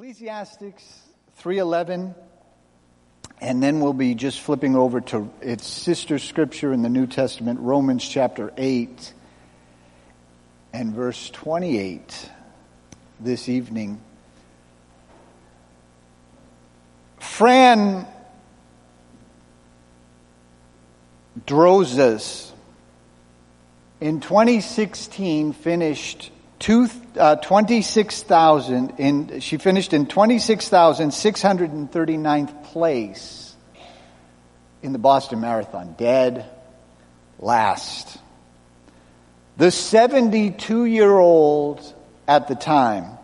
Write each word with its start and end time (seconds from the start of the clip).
Ecclesiastics 0.00 0.82
3:11 1.42 2.14
and 3.38 3.62
then 3.62 3.80
we'll 3.80 3.92
be 3.92 4.14
just 4.14 4.40
flipping 4.40 4.74
over 4.74 5.02
to 5.02 5.30
its 5.42 5.66
sister 5.66 6.18
scripture 6.18 6.72
in 6.72 6.80
the 6.80 6.88
New 6.88 7.06
Testament 7.06 7.60
Romans 7.60 8.08
chapter 8.08 8.50
8 8.56 9.12
and 10.72 10.94
verse 10.94 11.28
28 11.28 12.30
this 13.20 13.50
evening. 13.50 14.00
Fran 17.18 18.06
Drozes 21.46 22.52
in 24.00 24.20
2016 24.20 25.52
finished 25.52 26.32
uh, 27.16 27.36
26,000 27.36 28.94
in, 28.98 29.38
she 29.40 29.56
finished 29.56 29.92
in 29.92 30.06
26,639th 30.06 32.64
place 32.64 33.56
in 34.82 34.92
the 34.92 34.98
Boston 34.98 35.40
Marathon. 35.40 35.94
Dead 35.96 36.44
last. 37.38 38.18
The 39.56 39.70
72 39.70 40.84
year 40.84 41.12
old 41.12 41.94
at 42.28 42.48
the 42.48 42.54
time 42.54 43.16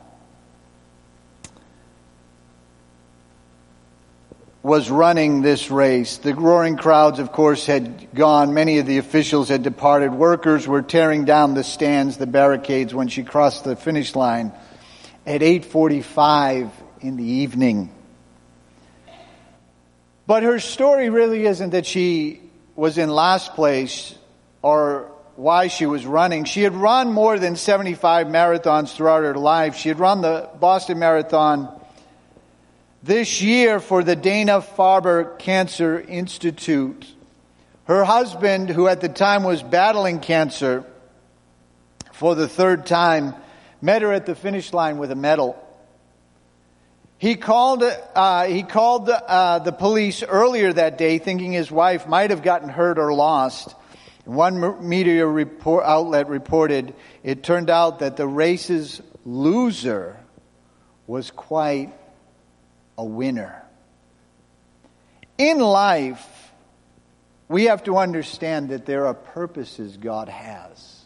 was 4.66 4.90
running 4.90 5.42
this 5.42 5.70
race. 5.70 6.16
The 6.16 6.34
roaring 6.34 6.76
crowds, 6.76 7.20
of 7.20 7.30
course, 7.30 7.66
had 7.66 8.12
gone. 8.12 8.52
Many 8.52 8.78
of 8.78 8.86
the 8.86 8.98
officials 8.98 9.48
had 9.48 9.62
departed. 9.62 10.12
Workers 10.12 10.66
were 10.66 10.82
tearing 10.82 11.24
down 11.24 11.54
the 11.54 11.62
stands, 11.62 12.16
the 12.16 12.26
barricades 12.26 12.92
when 12.92 13.06
she 13.06 13.22
crossed 13.22 13.62
the 13.62 13.76
finish 13.76 14.16
line 14.16 14.50
at 15.24 15.40
8:45 15.40 16.72
in 17.00 17.16
the 17.16 17.22
evening. 17.22 17.90
But 20.26 20.42
her 20.42 20.58
story 20.58 21.10
really 21.10 21.46
isn't 21.46 21.70
that 21.70 21.86
she 21.86 22.40
was 22.74 22.98
in 22.98 23.08
last 23.08 23.54
place 23.54 24.16
or 24.62 25.12
why 25.36 25.68
she 25.68 25.86
was 25.86 26.04
running. 26.04 26.42
She 26.42 26.64
had 26.64 26.74
run 26.74 27.12
more 27.12 27.38
than 27.38 27.54
75 27.54 28.26
marathons 28.26 28.92
throughout 28.92 29.22
her 29.22 29.36
life. 29.36 29.76
She 29.76 29.90
had 29.90 30.00
run 30.00 30.22
the 30.22 30.48
Boston 30.58 30.98
Marathon 30.98 31.68
this 33.06 33.40
year 33.40 33.78
for 33.78 34.02
the 34.02 34.16
Dana 34.16 34.60
Farber 34.60 35.38
Cancer 35.38 36.00
Institute. 36.00 37.06
Her 37.84 38.02
husband, 38.02 38.68
who 38.68 38.88
at 38.88 39.00
the 39.00 39.08
time 39.08 39.44
was 39.44 39.62
battling 39.62 40.18
cancer 40.18 40.84
for 42.12 42.34
the 42.34 42.48
third 42.48 42.84
time, 42.84 43.34
met 43.80 44.02
her 44.02 44.12
at 44.12 44.26
the 44.26 44.34
finish 44.34 44.72
line 44.72 44.98
with 44.98 45.12
a 45.12 45.14
medal. 45.14 45.56
He 47.18 47.36
called, 47.36 47.84
uh, 47.84 48.46
he 48.46 48.64
called 48.64 49.06
the, 49.06 49.30
uh, 49.30 49.60
the 49.60 49.72
police 49.72 50.24
earlier 50.24 50.72
that 50.72 50.98
day 50.98 51.18
thinking 51.18 51.52
his 51.52 51.70
wife 51.70 52.08
might 52.08 52.30
have 52.30 52.42
gotten 52.42 52.68
hurt 52.68 52.98
or 52.98 53.14
lost. 53.14 53.72
One 54.24 54.88
media 54.88 55.24
report, 55.24 55.84
outlet 55.84 56.28
reported 56.28 56.92
it 57.22 57.44
turned 57.44 57.70
out 57.70 58.00
that 58.00 58.16
the 58.16 58.26
race's 58.26 59.00
loser 59.24 60.18
was 61.06 61.30
quite 61.30 61.92
a 62.98 63.04
winner. 63.04 63.62
In 65.38 65.58
life, 65.58 66.26
we 67.48 67.64
have 67.64 67.84
to 67.84 67.96
understand 67.96 68.70
that 68.70 68.86
there 68.86 69.06
are 69.06 69.14
purposes 69.14 69.96
God 69.96 70.28
has. 70.28 71.04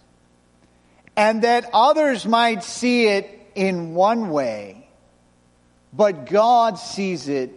And 1.16 1.42
that 1.42 1.69
others 1.72 2.27
might 2.27 2.62
see 2.64 3.06
it 3.06 3.52
in 3.55 3.94
one 3.94 4.30
way, 4.30 4.88
but 5.92 6.27
God 6.27 6.78
sees 6.78 7.28
it 7.28 7.52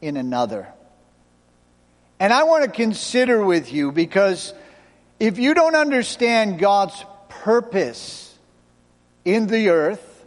in 0.00 0.16
another. 0.16 0.68
And 2.18 2.32
I 2.32 2.44
want 2.44 2.64
to 2.64 2.70
consider 2.70 3.44
with 3.44 3.72
you 3.72 3.92
because 3.92 4.54
if 5.20 5.38
you 5.38 5.52
don't 5.52 5.74
understand 5.74 6.58
God's 6.58 7.04
purpose 7.28 8.34
in 9.24 9.46
the 9.46 9.70
earth, 9.70 10.24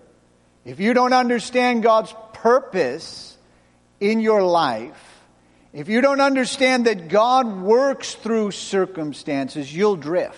if 0.65 0.79
you 0.79 0.93
don't 0.93 1.13
understand 1.13 1.81
God's 1.81 2.13
purpose 2.33 3.28
in 3.99 4.19
your 4.19 4.43
life, 4.43 5.19
if 5.71 5.87
you 5.87 6.01
don't 6.01 6.21
understand 6.21 6.85
that 6.85 7.09
God 7.09 7.61
works 7.61 8.15
through 8.15 8.51
circumstances, 8.51 9.73
you'll 9.73 9.97
drift. 9.97 10.37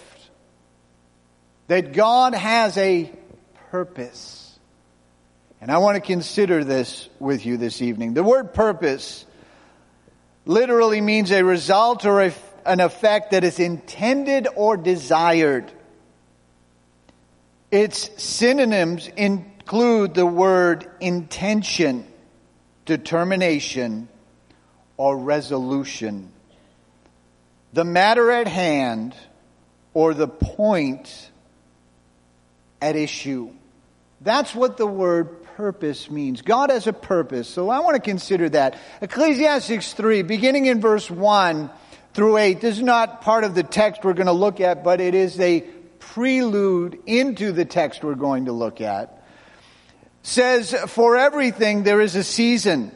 That 1.67 1.93
God 1.93 2.33
has 2.33 2.77
a 2.77 3.11
purpose. 3.71 4.59
And 5.61 5.71
I 5.71 5.77
want 5.77 5.95
to 5.95 6.01
consider 6.01 6.63
this 6.63 7.07
with 7.19 7.45
you 7.45 7.55
this 7.55 7.81
evening. 7.81 8.13
The 8.13 8.23
word 8.23 8.53
purpose 8.53 9.25
literally 10.45 10.99
means 10.99 11.31
a 11.31 11.43
result 11.43 12.05
or 12.05 12.21
a, 12.21 12.33
an 12.65 12.81
effect 12.81 13.31
that 13.31 13.43
is 13.43 13.59
intended 13.59 14.47
or 14.55 14.75
desired. 14.75 15.71
Its 17.69 18.21
synonyms 18.21 19.07
include 19.07 20.13
the 20.13 20.25
word 20.25 20.89
intention 20.99 22.10
determination, 22.97 24.09
or 24.97 25.17
resolution. 25.17 26.29
The 27.71 27.85
matter 27.85 28.29
at 28.29 28.49
hand 28.49 29.15
or 29.93 30.13
the 30.13 30.27
point 30.27 31.31
at 32.81 32.97
issue. 32.97 33.51
That's 34.19 34.53
what 34.53 34.75
the 34.75 34.85
word 34.85 35.43
purpose 35.55 36.11
means. 36.11 36.41
God 36.41 36.69
has 36.69 36.85
a 36.85 36.93
purpose. 36.93 37.47
So 37.47 37.69
I 37.69 37.79
want 37.79 37.95
to 37.95 38.01
consider 38.01 38.49
that. 38.49 38.77
Ecclesiastes 39.01 39.93
3, 39.93 40.23
beginning 40.23 40.65
in 40.65 40.81
verse 40.81 41.09
1 41.09 41.69
through 42.13 42.37
8. 42.37 42.59
This 42.59 42.75
is 42.75 42.83
not 42.83 43.21
part 43.21 43.45
of 43.45 43.55
the 43.55 43.63
text 43.63 44.03
we're 44.03 44.13
going 44.13 44.27
to 44.27 44.33
look 44.33 44.59
at, 44.59 44.83
but 44.83 44.99
it 44.99 45.15
is 45.15 45.39
a 45.39 45.61
prelude 45.99 46.99
into 47.05 47.53
the 47.53 47.63
text 47.63 48.03
we're 48.03 48.15
going 48.15 48.45
to 48.45 48.51
look 48.51 48.81
at 48.81 49.20
says, 50.23 50.73
For 50.87 51.17
everything 51.17 51.83
there 51.83 52.01
is 52.01 52.15
a 52.15 52.23
season, 52.23 52.91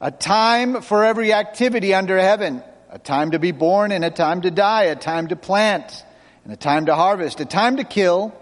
a 0.00 0.10
time 0.10 0.82
for 0.82 1.04
every 1.04 1.32
activity 1.32 1.94
under 1.94 2.18
heaven, 2.18 2.62
a 2.90 2.98
time 2.98 3.32
to 3.32 3.38
be 3.38 3.52
born 3.52 3.92
and 3.92 4.04
a 4.04 4.10
time 4.10 4.42
to 4.42 4.50
die, 4.50 4.84
a 4.84 4.96
time 4.96 5.28
to 5.28 5.36
plant 5.36 6.04
and 6.44 6.52
a 6.52 6.56
time 6.56 6.86
to 6.86 6.94
harvest, 6.94 7.40
a 7.40 7.44
time 7.44 7.76
to 7.76 7.84
kill 7.84 8.34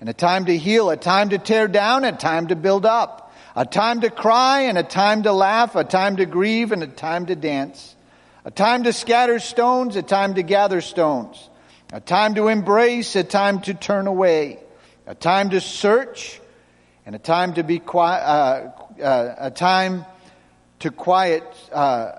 and 0.00 0.08
a 0.08 0.12
time 0.12 0.46
to 0.46 0.56
heal, 0.56 0.90
a 0.90 0.96
time 0.96 1.28
to 1.30 1.38
tear 1.38 1.68
down, 1.68 2.04
a 2.04 2.12
time 2.12 2.48
to 2.48 2.56
build 2.56 2.84
up, 2.84 3.32
a 3.54 3.64
time 3.64 4.00
to 4.00 4.10
cry 4.10 4.62
and 4.62 4.78
a 4.78 4.82
time 4.82 5.22
to 5.22 5.32
laugh, 5.32 5.76
a 5.76 5.84
time 5.84 6.16
to 6.16 6.26
grieve 6.26 6.72
and 6.72 6.82
a 6.82 6.88
time 6.88 7.26
to 7.26 7.36
dance, 7.36 7.94
a 8.44 8.50
time 8.50 8.82
to 8.82 8.92
scatter 8.92 9.38
stones, 9.38 9.94
a 9.96 10.02
time 10.02 10.34
to 10.34 10.42
gather 10.42 10.80
stones, 10.80 11.48
a 11.92 12.00
time 12.00 12.34
to 12.34 12.48
embrace, 12.48 13.14
a 13.14 13.22
time 13.22 13.60
to 13.60 13.74
turn 13.74 14.06
away, 14.06 14.58
a 15.06 15.14
time 15.14 15.50
to 15.50 15.60
search 15.60 16.40
and 17.04 17.14
a 17.14 17.18
time 17.18 17.54
to 17.54 17.62
be 17.62 17.78
quiet, 17.78 18.22
uh, 18.22 19.02
uh, 19.02 19.34
a 19.38 19.50
time 19.50 20.04
to 20.80 20.90
quiet 20.90 21.42
uh, 21.72 22.12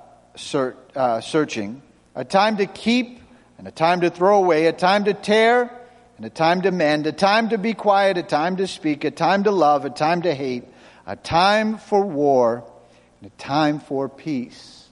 uh, 0.95 1.21
searching, 1.21 1.81
a 2.15 2.25
time 2.25 2.57
to 2.57 2.65
keep 2.65 3.21
and 3.57 3.67
a 3.67 3.71
time 3.71 4.01
to 4.01 4.09
throw 4.09 4.37
away, 4.37 4.65
a 4.65 4.73
time 4.73 5.05
to 5.05 5.13
tear 5.13 5.71
and 6.17 6.25
a 6.25 6.29
time 6.29 6.61
to 6.61 6.71
mend, 6.71 7.07
a 7.07 7.11
time 7.11 7.49
to 7.49 7.57
be 7.57 7.73
quiet, 7.73 8.17
a 8.17 8.23
time 8.23 8.57
to 8.57 8.67
speak, 8.67 9.03
a 9.03 9.11
time 9.11 9.43
to 9.43 9.51
love, 9.51 9.85
a 9.85 9.89
time 9.89 10.21
to 10.23 10.33
hate, 10.33 10.63
a 11.05 11.15
time 11.15 11.77
for 11.77 12.05
war, 12.05 12.63
and 13.21 13.31
a 13.31 13.35
time 13.35 13.79
for 13.79 14.09
peace. 14.09 14.87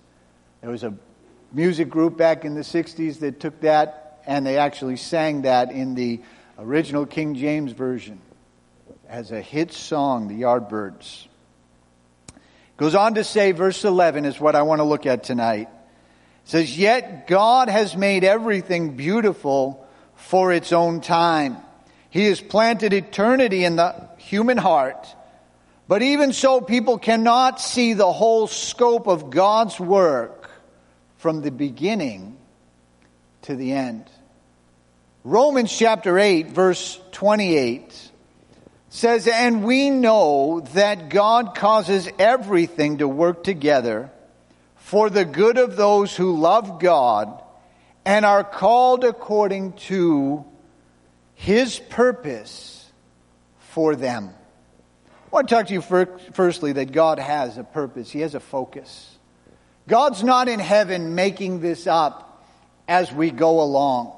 There 0.62 0.70
was 0.70 0.84
a 0.84 0.94
music 1.52 1.90
group 1.90 2.18
back 2.18 2.46
in 2.46 2.54
the 2.54 2.62
60s 2.62 3.20
that 3.20 3.40
took 3.40 3.60
that 3.62 4.22
and 4.26 4.46
they 4.46 4.58
actually 4.58 4.98
sang 4.98 5.42
that 5.42 5.72
in 5.72 5.96
the 5.96 6.22
original 6.58 7.06
King 7.06 7.36
James 7.36 7.72
Version 7.72 8.22
as 9.12 9.34
a 9.34 9.42
hit 9.42 9.74
song, 9.74 10.30
the 10.30 10.42
Yardbirds. 10.42 11.28
Goes 12.78 12.96
on 12.96 13.16
to 13.16 13.26
say, 13.26 13.52
verse 13.52 13.84
11 13.84 14.24
is 14.24 14.40
what 14.40 14.56
I 14.56 14.62
want 14.62 14.80
to 14.80 14.86
look 14.86 15.06
at 15.06 15.26
tonight. 15.26 15.68
It 15.68 16.50
says, 16.50 16.78
Yet 16.78 17.28
God 17.28 17.68
has 17.68 17.96
made 17.96 18.24
everything 18.24 18.96
beautiful 18.96 19.86
for 20.16 20.54
its 20.54 20.72
own 20.72 21.02
time. 21.02 21.58
He 22.10 22.28
has 22.28 22.40
planted 22.40 22.94
eternity 22.94 23.66
in 23.66 23.76
the 23.76 24.08
human 24.18 24.58
heart. 24.58 25.06
But 25.90 26.02
even 26.02 26.32
so, 26.32 26.62
people 26.62 26.98
cannot 26.98 27.60
see 27.60 27.94
the 27.94 28.12
whole 28.12 28.48
scope 28.48 29.08
of 29.08 29.30
God's 29.30 29.78
work 29.78 30.50
from 31.18 31.42
the 31.42 31.52
beginning 31.52 32.38
to 33.42 33.58
the 33.58 33.74
end. 33.74 34.06
Romans 35.26 35.78
chapter 35.78 36.18
8, 36.18 36.48
verse 36.48 36.98
28 37.12 38.11
says, 39.02 39.28
And 39.28 39.64
we 39.64 39.90
know 39.90 40.60
that 40.76 41.10
God 41.10 41.56
causes 41.56 42.08
everything 42.20 43.00
to 43.00 43.08
work 43.08 43.44
together 43.44 44.12
for 44.76 45.10
the 45.10 45.26
good 45.26 45.58
of 45.58 45.76
those 45.76 46.16
who 46.16 46.38
love 46.38 46.80
God 46.80 47.42
and 48.06 48.26
are 48.26 48.44
called 48.44 49.04
according 49.04 49.74
to 49.74 50.46
his 51.34 51.80
purpose 51.80 52.92
for 53.58 53.96
them. 53.96 54.30
I 55.08 55.30
want 55.32 55.50
to 55.50 55.56
talk 55.56 55.68
to 55.68 55.74
you 55.74 55.82
firstly 55.82 56.74
that 56.74 56.92
God 56.92 57.18
has 57.18 57.58
a 57.58 57.64
purpose. 57.64 58.12
He 58.12 58.20
has 58.20 58.36
a 58.36 58.40
focus. 58.40 59.18
God's 59.88 60.24
not 60.24 60.48
in 60.48 60.60
heaven 60.60 61.16
making 61.16 61.62
this 61.62 61.88
up 61.88 62.46
as 62.88 63.12
we 63.12 63.32
go 63.32 63.62
along. 63.62 64.14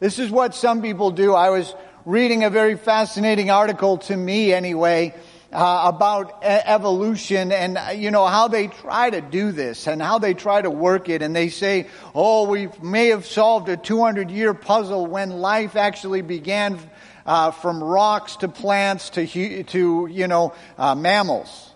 This 0.00 0.18
is 0.18 0.28
what 0.28 0.56
some 0.56 0.82
people 0.82 1.12
do. 1.12 1.34
I 1.34 1.50
was 1.50 1.72
reading 2.04 2.44
a 2.44 2.50
very 2.50 2.76
fascinating 2.76 3.50
article 3.50 3.98
to 3.98 4.16
me 4.16 4.52
anyway 4.52 5.14
uh, 5.52 5.92
about 5.94 6.42
e- 6.42 6.46
evolution 6.46 7.52
and 7.52 7.78
uh, 7.78 7.90
you 7.90 8.10
know 8.10 8.26
how 8.26 8.48
they 8.48 8.66
try 8.68 9.08
to 9.10 9.20
do 9.20 9.52
this 9.52 9.86
and 9.86 10.00
how 10.02 10.18
they 10.18 10.34
try 10.34 10.60
to 10.60 10.70
work 10.70 11.08
it. 11.08 11.22
And 11.22 11.34
they 11.34 11.48
say 11.48 11.86
oh 12.14 12.48
we 12.48 12.68
may 12.82 13.08
have 13.08 13.26
solved 13.26 13.68
a 13.68 13.76
200 13.76 14.30
year 14.30 14.54
puzzle 14.54 15.06
when 15.06 15.30
life 15.30 15.76
actually 15.76 16.22
began 16.22 16.78
uh, 17.26 17.50
from 17.50 17.82
rocks 17.82 18.36
to 18.36 18.48
plants 18.48 19.10
to 19.10 19.62
to 19.64 20.08
you 20.10 20.28
know 20.28 20.54
uh, 20.76 20.94
mammals. 20.94 21.72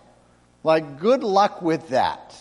Like 0.63 0.99
good 0.99 1.23
luck 1.23 1.61
with 1.61 1.89
that. 1.89 2.35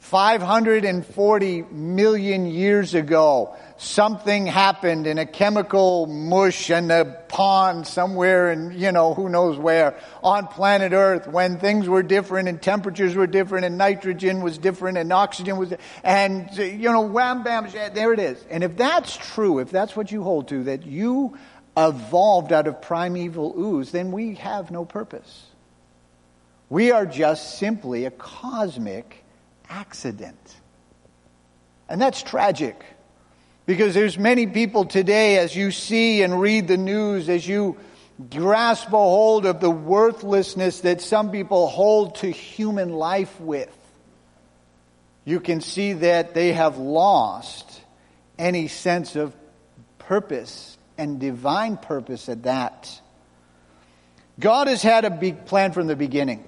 540 0.00 1.62
million 1.62 2.46
years 2.46 2.94
ago, 2.94 3.56
something 3.78 4.46
happened 4.46 5.06
in 5.06 5.18
a 5.18 5.26
chemical 5.26 6.06
mush 6.06 6.70
in 6.70 6.90
a 6.90 7.04
pond 7.04 7.86
somewhere 7.86 8.50
and 8.50 8.74
you 8.74 8.90
know, 8.92 9.14
who 9.14 9.28
knows 9.28 9.58
where 9.58 9.98
on 10.22 10.46
planet 10.46 10.92
Earth 10.92 11.26
when 11.26 11.58
things 11.58 11.88
were 11.88 12.02
different 12.02 12.48
and 12.48 12.60
temperatures 12.60 13.14
were 13.14 13.26
different 13.26 13.66
and 13.66 13.76
nitrogen 13.76 14.42
was 14.42 14.58
different 14.58 14.96
and 14.98 15.12
oxygen 15.12 15.58
was, 15.58 15.74
and, 16.02 16.56
you 16.56 16.90
know, 16.90 17.02
wham 17.02 17.42
bam, 17.42 17.68
there 17.94 18.12
it 18.12 18.20
is. 18.20 18.42
And 18.50 18.64
if 18.64 18.76
that's 18.76 19.16
true, 19.16 19.58
if 19.58 19.70
that's 19.70 19.94
what 19.94 20.10
you 20.10 20.22
hold 20.22 20.48
to, 20.48 20.64
that 20.64 20.86
you 20.86 21.36
evolved 21.76 22.52
out 22.52 22.66
of 22.66 22.80
primeval 22.80 23.54
ooze, 23.58 23.92
then 23.92 24.10
we 24.10 24.36
have 24.36 24.70
no 24.70 24.84
purpose. 24.84 25.46
We 26.70 26.90
are 26.90 27.06
just 27.06 27.58
simply 27.58 28.06
a 28.06 28.10
cosmic 28.10 29.22
accident. 29.68 30.56
And 31.88 32.00
that's 32.00 32.22
tragic 32.22 32.82
because 33.66 33.94
there's 33.94 34.16
many 34.16 34.46
people 34.46 34.84
today 34.84 35.38
as 35.38 35.54
you 35.54 35.72
see 35.72 36.22
and 36.22 36.40
read 36.40 36.68
the 36.68 36.76
news, 36.76 37.28
as 37.28 37.46
you 37.46 37.76
grasp 38.30 38.88
a 38.88 38.90
hold 38.90 39.44
of 39.44 39.60
the 39.60 39.70
worthlessness 39.70 40.80
that 40.80 41.00
some 41.00 41.30
people 41.30 41.66
hold 41.66 42.14
to 42.16 42.30
human 42.30 42.90
life 42.90 43.40
with, 43.40 43.76
you 45.24 45.40
can 45.40 45.60
see 45.60 45.94
that 45.94 46.32
they 46.32 46.52
have 46.52 46.78
lost 46.78 47.80
any 48.38 48.68
sense 48.68 49.16
of 49.16 49.34
purpose 49.98 50.78
and 50.96 51.18
divine 51.18 51.76
purpose 51.76 52.28
at 52.28 52.44
that. 52.44 53.00
God 54.38 54.68
has 54.68 54.82
had 54.82 55.04
a 55.04 55.10
big 55.10 55.46
plan 55.46 55.72
from 55.72 55.88
the 55.88 55.96
beginning. 55.96 56.44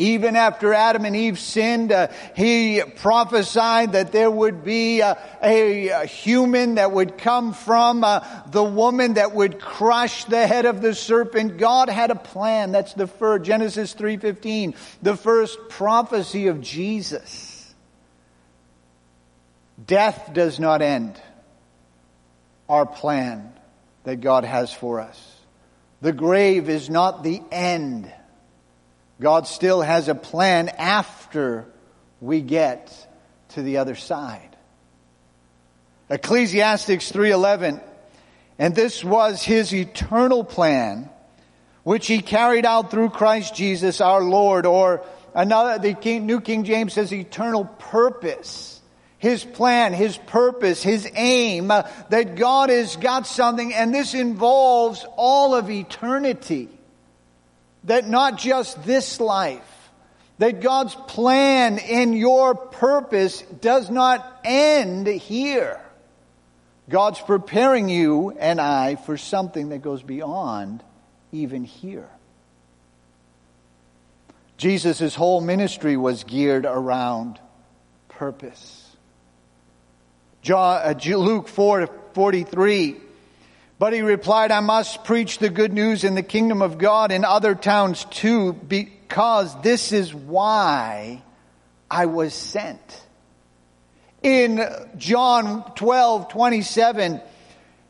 Even 0.00 0.34
after 0.34 0.72
Adam 0.72 1.04
and 1.04 1.14
Eve 1.14 1.38
sinned, 1.38 1.92
uh, 1.92 2.08
he 2.34 2.80
prophesied 2.96 3.92
that 3.92 4.12
there 4.12 4.30
would 4.30 4.64
be 4.64 5.02
uh, 5.02 5.14
a, 5.42 5.88
a, 5.88 6.06
human 6.06 6.76
that 6.76 6.90
would 6.90 7.18
come 7.18 7.52
from 7.52 8.02
uh, 8.02 8.24
the 8.46 8.64
woman 8.64 9.14
that 9.14 9.34
would 9.34 9.60
crush 9.60 10.24
the 10.24 10.46
head 10.46 10.64
of 10.64 10.80
the 10.80 10.94
serpent. 10.94 11.58
God 11.58 11.90
had 11.90 12.10
a 12.10 12.14
plan. 12.14 12.72
That's 12.72 12.94
the 12.94 13.06
first, 13.06 13.44
Genesis 13.44 13.94
3.15, 13.94 14.74
the 15.02 15.16
first 15.18 15.58
prophecy 15.68 16.46
of 16.46 16.62
Jesus. 16.62 17.74
Death 19.86 20.30
does 20.32 20.58
not 20.58 20.80
end 20.80 21.20
our 22.70 22.86
plan 22.86 23.52
that 24.04 24.22
God 24.22 24.44
has 24.44 24.72
for 24.72 24.98
us. 24.98 25.36
The 26.00 26.14
grave 26.14 26.70
is 26.70 26.88
not 26.88 27.22
the 27.22 27.42
end 27.52 28.10
God 29.20 29.46
still 29.46 29.82
has 29.82 30.08
a 30.08 30.14
plan 30.14 30.68
after 30.70 31.66
we 32.20 32.40
get 32.40 32.92
to 33.50 33.62
the 33.62 33.76
other 33.76 33.94
side. 33.94 34.56
Ecclesiastes 36.08 37.12
3:11 37.12 37.80
and 38.58 38.74
this 38.74 39.04
was 39.04 39.42
his 39.42 39.72
eternal 39.72 40.42
plan 40.42 41.08
which 41.82 42.06
he 42.06 42.20
carried 42.20 42.66
out 42.66 42.90
through 42.90 43.10
Christ 43.10 43.54
Jesus 43.54 44.00
our 44.00 44.22
Lord 44.22 44.66
or 44.66 45.02
another 45.34 45.78
the 45.78 45.94
King, 45.94 46.26
New 46.26 46.40
King 46.40 46.64
James 46.64 46.94
says 46.94 47.12
eternal 47.12 47.64
purpose 47.64 48.80
his 49.20 49.44
plan, 49.44 49.92
his 49.92 50.16
purpose, 50.16 50.82
his 50.82 51.06
aim, 51.14 51.70
uh, 51.70 51.82
that 52.08 52.36
God 52.36 52.70
has 52.70 52.96
got 52.96 53.26
something, 53.26 53.74
and 53.74 53.94
this 53.94 54.14
involves 54.14 55.04
all 55.16 55.54
of 55.54 55.70
eternity. 55.70 56.70
That 57.84 58.08
not 58.08 58.38
just 58.38 58.84
this 58.84 59.20
life, 59.20 59.90
that 60.38 60.60
God's 60.60 60.94
plan 60.94 61.78
and 61.78 62.16
your 62.16 62.54
purpose 62.54 63.42
does 63.60 63.90
not 63.90 64.40
end 64.44 65.06
here. 65.06 65.80
God's 66.88 67.20
preparing 67.20 67.88
you 67.88 68.30
and 68.30 68.60
I 68.60 68.96
for 68.96 69.16
something 69.16 69.68
that 69.68 69.82
goes 69.82 70.02
beyond 70.02 70.82
even 71.30 71.64
here. 71.64 72.08
Jesus' 74.56 75.14
whole 75.14 75.40
ministry 75.40 75.96
was 75.96 76.24
geared 76.24 76.66
around 76.66 77.38
purpose. 78.08 78.94
John, 80.42 80.80
uh, 80.84 81.16
Luke 81.16 81.48
4 81.48 81.88
43 82.12 82.96
but 83.80 83.94
he 83.94 84.02
replied, 84.02 84.52
I 84.52 84.60
must 84.60 85.04
preach 85.04 85.38
the 85.38 85.48
good 85.48 85.72
news 85.72 86.04
in 86.04 86.14
the 86.14 86.22
kingdom 86.22 86.60
of 86.60 86.76
God 86.76 87.10
in 87.10 87.24
other 87.24 87.54
towns 87.54 88.04
too, 88.04 88.52
because 88.52 89.58
this 89.62 89.90
is 89.90 90.14
why 90.14 91.22
I 91.90 92.04
was 92.04 92.34
sent. 92.34 92.78
In 94.22 94.60
John 94.98 95.64
12, 95.76 96.28
27, 96.28 97.22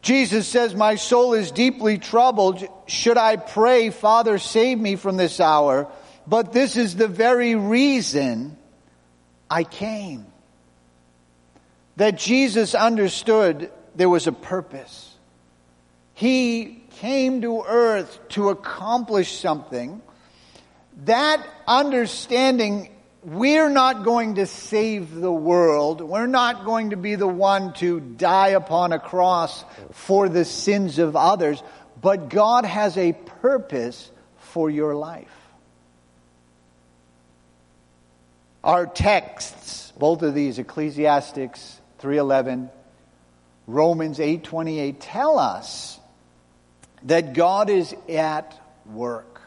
Jesus 0.00 0.46
says, 0.46 0.76
My 0.76 0.94
soul 0.94 1.34
is 1.34 1.50
deeply 1.50 1.98
troubled. 1.98 2.64
Should 2.86 3.18
I 3.18 3.34
pray, 3.34 3.90
Father, 3.90 4.38
save 4.38 4.78
me 4.78 4.94
from 4.94 5.16
this 5.16 5.40
hour? 5.40 5.90
But 6.24 6.52
this 6.52 6.76
is 6.76 6.94
the 6.94 7.08
very 7.08 7.56
reason 7.56 8.56
I 9.50 9.64
came. 9.64 10.26
That 11.96 12.16
Jesus 12.16 12.76
understood 12.76 13.72
there 13.96 14.08
was 14.08 14.28
a 14.28 14.32
purpose. 14.32 15.09
He 16.20 16.82
came 16.98 17.40
to 17.40 17.62
earth 17.62 18.18
to 18.30 18.50
accomplish 18.50 19.38
something. 19.38 20.02
That 21.06 21.42
understanding, 21.66 22.90
we're 23.24 23.70
not 23.70 24.04
going 24.04 24.34
to 24.34 24.44
save 24.44 25.14
the 25.14 25.32
world. 25.32 26.02
We're 26.02 26.26
not 26.26 26.66
going 26.66 26.90
to 26.90 26.98
be 26.98 27.14
the 27.14 27.26
one 27.26 27.72
to 27.74 28.00
die 28.00 28.48
upon 28.48 28.92
a 28.92 28.98
cross 28.98 29.64
for 29.92 30.28
the 30.28 30.44
sins 30.44 30.98
of 30.98 31.16
others. 31.16 31.62
But 32.02 32.28
God 32.28 32.66
has 32.66 32.98
a 32.98 33.14
purpose 33.14 34.10
for 34.40 34.68
your 34.68 34.94
life. 34.94 35.32
Our 38.62 38.86
texts, 38.86 39.94
both 39.98 40.20
of 40.20 40.34
these, 40.34 40.58
Ecclesiastics 40.58 41.80
3.11, 41.98 42.68
Romans 43.66 44.18
8.28, 44.18 44.96
tell 45.00 45.38
us 45.38 45.96
that 47.04 47.32
God 47.32 47.70
is 47.70 47.94
at 48.08 48.58
work. 48.86 49.40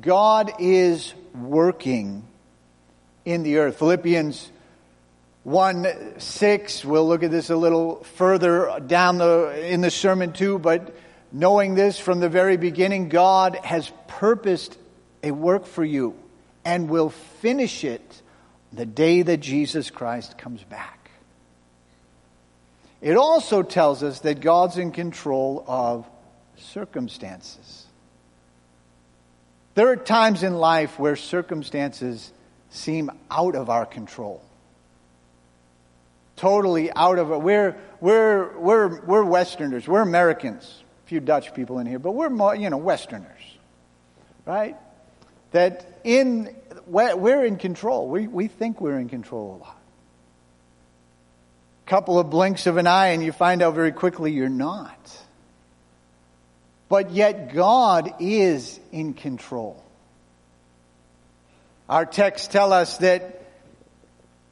God 0.00 0.52
is 0.58 1.14
working 1.34 2.24
in 3.24 3.42
the 3.42 3.58
earth. 3.58 3.78
Philippians 3.78 4.50
1 5.44 6.14
6, 6.18 6.84
we'll 6.84 7.06
look 7.06 7.22
at 7.22 7.30
this 7.30 7.50
a 7.50 7.56
little 7.56 8.04
further 8.04 8.80
down 8.86 9.18
the, 9.18 9.72
in 9.72 9.80
the 9.80 9.90
sermon 9.90 10.32
too, 10.32 10.58
but 10.58 10.94
knowing 11.32 11.74
this 11.74 11.98
from 11.98 12.20
the 12.20 12.28
very 12.28 12.56
beginning, 12.56 13.08
God 13.08 13.56
has 13.56 13.90
purposed 14.06 14.76
a 15.22 15.30
work 15.30 15.66
for 15.66 15.84
you 15.84 16.14
and 16.64 16.88
will 16.88 17.10
finish 17.10 17.84
it 17.84 18.22
the 18.72 18.86
day 18.86 19.22
that 19.22 19.38
Jesus 19.38 19.90
Christ 19.90 20.38
comes 20.38 20.62
back. 20.64 21.10
It 23.00 23.16
also 23.16 23.62
tells 23.62 24.02
us 24.02 24.20
that 24.20 24.40
God's 24.40 24.76
in 24.76 24.92
control 24.92 25.64
of 25.66 26.06
circumstances. 26.60 27.86
There 29.74 29.88
are 29.88 29.96
times 29.96 30.42
in 30.42 30.54
life 30.54 30.98
where 30.98 31.16
circumstances 31.16 32.32
seem 32.70 33.10
out 33.30 33.54
of 33.54 33.70
our 33.70 33.86
control. 33.86 34.42
Totally 36.36 36.90
out 36.92 37.18
of 37.18 37.30
it. 37.30 37.38
We're, 37.38 37.76
we're, 38.00 38.58
we're, 38.58 39.00
we're 39.02 39.24
Westerners. 39.24 39.86
We're 39.86 40.02
Americans. 40.02 40.82
A 41.04 41.08
few 41.08 41.20
Dutch 41.20 41.54
people 41.54 41.78
in 41.78 41.86
here, 41.86 41.98
but 41.98 42.12
we're, 42.12 42.30
more, 42.30 42.54
you 42.54 42.70
know, 42.70 42.78
Westerners. 42.78 43.26
Right? 44.46 44.76
That 45.52 46.00
in, 46.04 46.54
we're 46.86 47.44
in 47.44 47.56
control. 47.56 48.08
We, 48.08 48.26
we 48.26 48.48
think 48.48 48.80
we're 48.80 48.98
in 48.98 49.08
control 49.08 49.56
a 49.56 49.64
lot. 49.64 49.76
Couple 51.86 52.18
of 52.18 52.30
blinks 52.30 52.66
of 52.66 52.76
an 52.76 52.86
eye 52.86 53.08
and 53.08 53.22
you 53.22 53.32
find 53.32 53.62
out 53.62 53.74
very 53.74 53.92
quickly 53.92 54.32
you're 54.32 54.48
not. 54.48 55.18
But 56.90 57.12
yet 57.12 57.54
God 57.54 58.14
is 58.18 58.78
in 58.90 59.14
control. 59.14 59.82
Our 61.88 62.04
texts 62.04 62.48
tell 62.48 62.72
us 62.72 62.98
that 62.98 63.42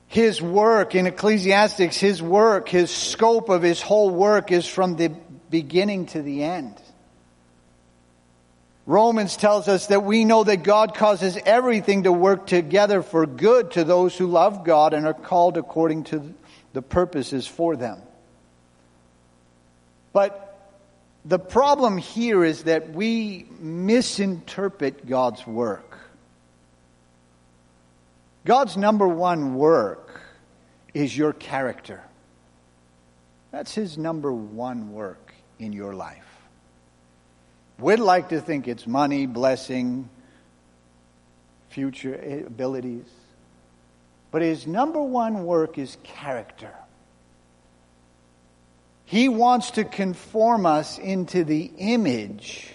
his 0.07 0.41
work 0.41 0.95
in 0.95 1.07
Ecclesiastics, 1.07 1.99
his 1.99 2.23
work, 2.23 2.69
his 2.69 2.91
scope 2.91 3.49
of 3.49 3.63
his 3.63 3.83
whole 3.83 4.11
work 4.11 4.53
is 4.53 4.67
from 4.67 4.95
the 4.95 5.09
beginning 5.51 6.07
to 6.07 6.23
the 6.23 6.45
end. 6.45 6.81
Romans 8.87 9.37
tells 9.37 9.67
us 9.67 9.89
that 9.89 10.05
we 10.05 10.25
know 10.25 10.45
that 10.45 10.63
God 10.63 10.95
causes 10.95 11.37
everything 11.45 12.05
to 12.05 12.13
work 12.13 12.47
together 12.47 13.03
for 13.03 13.27
good 13.27 13.73
to 13.73 13.83
those 13.83 14.17
who 14.17 14.29
love 14.29 14.65
God 14.65 14.95
and 14.95 15.07
are 15.07 15.13
called 15.13 15.57
according 15.59 16.05
to 16.05 16.35
the 16.73 16.83
purposes 16.83 17.49
for 17.49 17.75
them. 17.75 18.01
But 20.13 20.48
the 21.25 21.39
problem 21.39 21.99
here 21.99 22.45
is 22.45 22.65
that 22.65 22.91
we 22.91 23.47
misinterpret 23.59 25.07
God's 25.07 25.47
work. 25.47 25.99
God's 28.45 28.77
number 28.77 29.07
one 29.07 29.55
work 29.57 30.21
is 30.95 31.17
your 31.17 31.33
character. 31.33 32.03
That's 33.51 33.75
his 33.75 33.99
number 33.99 34.33
one 34.33 34.93
work 34.93 35.35
in 35.59 35.73
your 35.73 35.95
life. 35.95 36.25
We'd 37.79 38.01
like 38.01 38.31
to 38.31 38.41
think 38.41 38.67
it's 38.67 38.87
money, 38.87 39.27
blessing, 39.27 40.09
future 41.69 42.19
eh, 42.21 42.47
abilities. 42.47 43.07
But 44.31 44.43
his 44.43 44.67
number 44.67 45.01
one 45.03 45.45
work 45.45 45.79
is 45.79 45.97
character. 46.03 46.75
He 49.09 49.31
wants 49.31 49.71
to 49.71 49.85
conform 49.85 50.67
us 50.67 50.99
into 50.99 51.43
the 51.43 51.71
image 51.79 52.69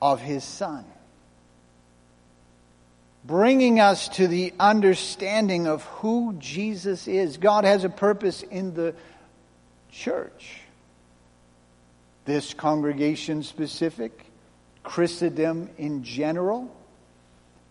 of 0.00 0.18
his 0.18 0.42
son, 0.42 0.86
bringing 3.22 3.78
us 3.78 4.08
to 4.16 4.28
the 4.28 4.54
understanding 4.58 5.66
of 5.66 5.84
who 5.84 6.36
Jesus 6.38 7.06
is. 7.06 7.36
God 7.36 7.64
has 7.64 7.84
a 7.84 7.90
purpose 7.90 8.44
in 8.44 8.72
the 8.72 8.94
church 9.90 10.60
this 12.24 12.54
congregation 12.54 13.42
specific, 13.42 14.24
Christendom 14.82 15.68
in 15.76 16.02
general. 16.02 16.74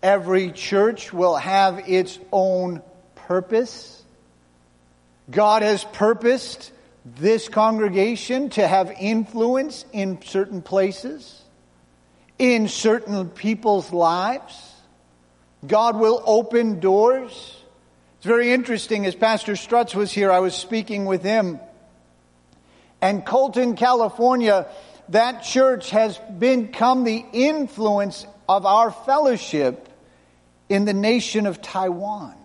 Every 0.04 0.52
church 0.52 1.12
will 1.12 1.36
have 1.36 1.90
its 1.90 2.20
own 2.32 2.84
purpose. 3.16 4.04
God 5.32 5.64
has 5.64 5.84
purposed 5.84 6.72
this 7.06 7.48
congregation 7.48 8.50
to 8.52 8.68
have 8.68 8.92
influence 9.00 9.86
in 9.94 10.22
certain 10.24 10.62
places, 10.62 11.44
in 12.40 12.68
certain 12.68 13.30
people's 13.30 13.94
lives. 13.94 14.74
God 15.66 16.00
will 16.00 16.22
open 16.26 16.80
doors. 16.80 17.56
It's 18.18 18.26
very 18.26 18.52
interesting. 18.52 19.06
As 19.06 19.16
Pastor 19.16 19.54
Strutz 19.54 19.94
was 19.94 20.12
here, 20.12 20.32
I 20.32 20.40
was 20.40 20.56
speaking 20.56 21.06
with 21.06 21.24
him 21.24 21.60
and 23.06 23.24
Colton, 23.24 23.76
California, 23.76 24.68
that 25.10 25.44
church 25.44 25.92
has 25.92 26.18
become 26.40 27.04
the 27.04 27.24
influence 27.34 28.26
of 28.50 28.66
our 28.66 28.90
fellowship 28.90 29.88
in 30.70 30.86
the 30.86 30.94
nation 30.94 31.46
of 31.46 31.62
Taiwan. 31.62 32.36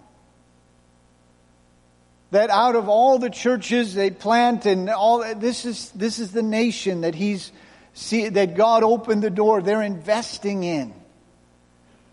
That 2.31 2.51
out 2.51 2.77
of 2.77 2.89
all 2.89 3.19
the 3.19 3.31
churches 3.31 3.95
they 3.95 4.11
plant 4.11 4.65
and 4.65 4.89
all 4.89 5.35
this 5.35 5.65
is 5.65 5.91
this 5.91 6.19
is 6.19 6.31
the 6.31 6.43
nation 6.43 7.01
that 7.01 7.15
he's 7.15 7.51
see 7.93 8.29
that 8.29 8.55
God 8.55 8.85
opened 8.85 9.23
the 9.23 9.31
door 9.31 9.63
they're 9.63 9.83
investing 9.83 10.63
in. 10.63 10.95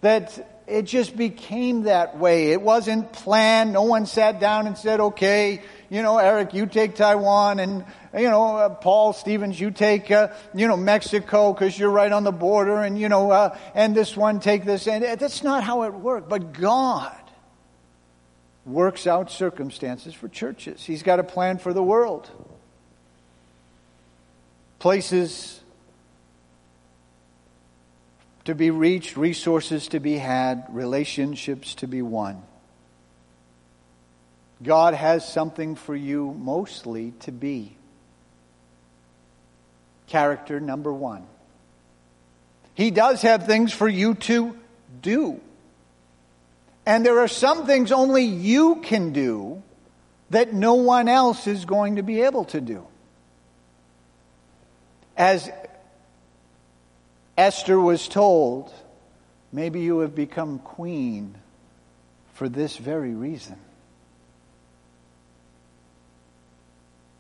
That 0.02 0.64
it 0.68 0.84
just 0.84 1.16
became 1.16 1.84
that 1.84 2.18
way. 2.18 2.52
It 2.52 2.62
wasn't 2.62 3.14
planned. 3.14 3.74
No 3.74 3.84
one 3.84 4.06
sat 4.06 4.40
down 4.40 4.66
and 4.66 4.78
said, 4.78 5.00
"Okay, 5.00 5.62
you 5.90 6.02
know, 6.02 6.18
Eric, 6.18 6.54
you 6.54 6.66
take 6.66 6.96
Taiwan 6.96 7.60
and 7.60 7.86
you 8.18 8.30
know, 8.30 8.58
uh, 8.58 8.70
Paul 8.70 9.14
Stevens, 9.14 9.60
you 9.60 9.72
take, 9.72 10.10
uh, 10.12 10.30
you 10.54 10.68
know, 10.68 10.78
Mexico 10.78 11.54
because 11.54 11.78
you're 11.78 11.92
right 11.92 12.12
on 12.12 12.24
the 12.24 12.32
border, 12.32 12.78
and 12.82 13.00
you 13.00 13.10
know, 13.10 13.32
uh, 13.32 13.58
and 13.76 13.96
this 13.96 14.18
one 14.18 14.40
take 14.40 14.66
this, 14.66 14.88
and 14.88 15.04
that's 15.04 15.44
not 15.44 15.64
how 15.64 15.84
it 15.84 15.94
worked. 15.94 16.30
But 16.30 16.54
God 16.54 17.16
works 18.68 19.08
out 19.08 19.32
circumstances 19.32 20.14
for 20.14 20.28
churches. 20.28 20.84
He's 20.84 21.02
got 21.02 21.20
a 21.20 21.24
plan 21.24 21.58
for 21.58 21.74
the 21.74 21.82
world. 21.82 22.30
Places 24.80 25.62
to 28.46 28.54
be 28.54 28.70
reached, 28.70 29.18
resources 29.18 29.88
to 29.90 30.00
be 30.00 30.18
had, 30.18 30.66
relationships 30.70 31.76
to 31.76 31.88
be 31.88 32.02
won. 32.02 32.44
God 34.62 34.94
has 34.94 35.28
something 35.28 35.76
for 35.76 35.96
you 35.96 36.34
mostly 36.38 37.14
to 37.22 37.32
be. 37.32 37.76
Character 40.08 40.60
number 40.60 40.92
one. 40.92 41.26
He 42.74 42.92
does 42.92 43.22
have 43.24 43.46
things 43.46 43.74
for 43.74 43.88
you 43.88 44.16
to 44.16 44.58
do. 45.02 45.42
And 46.88 47.06
there 47.06 47.20
are 47.20 47.28
some 47.28 47.66
things 47.66 47.92
only 47.92 48.24
you 48.24 48.78
can 48.78 49.12
do 49.12 49.62
that 50.30 50.54
no 50.54 50.76
one 50.76 51.10
else 51.10 51.46
is 51.46 51.66
going 51.66 51.98
to 51.98 52.02
be 52.02 52.22
able 52.22 52.46
to 52.46 52.62
do. 52.62 52.88
As 55.18 55.52
Esther 57.38 57.78
was 57.78 58.08
told, 58.08 58.74
maybe 59.52 59.82
you 59.82 60.00
have 60.00 60.16
become 60.16 60.60
queen 60.60 61.36
for 62.36 62.48
this 62.48 62.78
very 62.78 63.14
reason. 63.14 63.60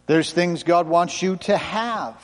There's 0.05 0.31
things 0.31 0.63
God 0.63 0.88
wants 0.88 1.21
you 1.21 1.36
to 1.36 1.57
have. 1.57 2.15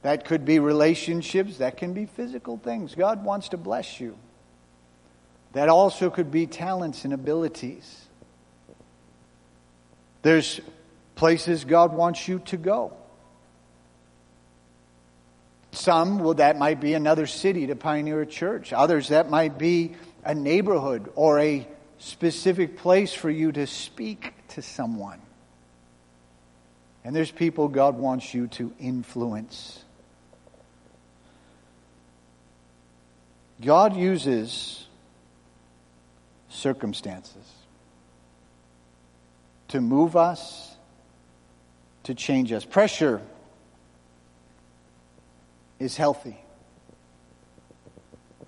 That 0.00 0.24
could 0.24 0.46
be 0.46 0.58
relationships, 0.58 1.58
that 1.58 1.76
can 1.76 1.92
be 1.92 2.06
physical 2.06 2.56
things. 2.56 2.94
God 2.94 3.22
wants 3.22 3.50
to 3.50 3.58
bless 3.58 4.00
you. 4.00 4.16
That 5.52 5.68
also 5.68 6.10
could 6.10 6.30
be 6.30 6.46
talents 6.46 7.04
and 7.04 7.12
abilities. 7.12 8.06
There's 10.22 10.60
places 11.16 11.64
God 11.64 11.92
wants 11.92 12.28
you 12.28 12.38
to 12.46 12.56
go. 12.56 12.92
Some, 15.72 16.18
well, 16.18 16.34
that 16.34 16.58
might 16.58 16.80
be 16.80 16.94
another 16.94 17.26
city 17.26 17.68
to 17.68 17.76
pioneer 17.76 18.22
a 18.22 18.26
church. 18.26 18.72
Others, 18.72 19.08
that 19.08 19.30
might 19.30 19.56
be 19.56 19.94
a 20.24 20.34
neighborhood 20.34 21.10
or 21.14 21.38
a 21.38 21.66
specific 21.98 22.76
place 22.76 23.12
for 23.12 23.30
you 23.30 23.52
to 23.52 23.66
speak 23.66 24.34
to 24.48 24.62
someone. 24.62 25.20
And 27.04 27.14
there's 27.14 27.30
people 27.30 27.68
God 27.68 27.96
wants 27.96 28.34
you 28.34 28.48
to 28.48 28.72
influence. 28.78 29.84
God 33.60 33.96
uses 33.96 34.86
circumstances 36.50 37.46
to 39.68 39.80
move 39.80 40.16
us, 40.16 40.76
to 42.02 42.14
change 42.14 42.52
us. 42.52 42.64
Pressure 42.64 43.22
is 45.78 45.96
healthy. 45.96 46.36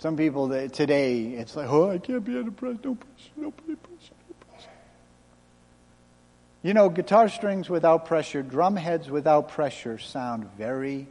Some 0.00 0.16
people 0.16 0.48
today, 0.68 1.22
it's 1.22 1.54
like, 1.54 1.68
oh, 1.70 1.90
I 1.90 1.98
can't 1.98 2.24
be 2.24 2.36
under 2.36 2.50
pressure. 2.50 2.78
No 2.82 2.94
pressure, 2.96 3.30
no 3.36 3.50
pressure, 3.50 3.76
no 3.76 4.34
pressure. 4.50 4.68
You 6.64 6.74
know, 6.74 6.88
guitar 6.88 7.28
strings 7.28 7.70
without 7.70 8.06
pressure, 8.06 8.42
drum 8.42 8.74
heads 8.74 9.08
without 9.08 9.50
pressure 9.50 9.98
sound 9.98 10.50
very, 10.58 11.06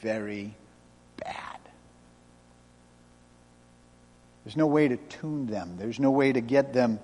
very 0.00 0.54
bad. 1.22 1.58
There's 4.44 4.56
no 4.56 4.66
way 4.66 4.88
to 4.88 4.96
tune 4.96 5.46
them. 5.46 5.76
There's 5.78 6.00
no 6.00 6.10
way 6.10 6.32
to 6.32 6.40
get 6.40 6.72
them 6.72 6.98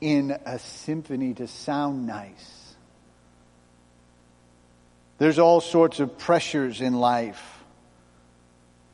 in 0.00 0.30
a 0.46 0.58
symphony 0.58 1.34
to 1.34 1.48
sound 1.48 2.06
nice. 2.06 2.74
There's 5.18 5.38
all 5.40 5.60
sorts 5.60 5.98
of 5.98 6.16
pressures 6.18 6.80
in 6.80 6.94
life 6.94 7.42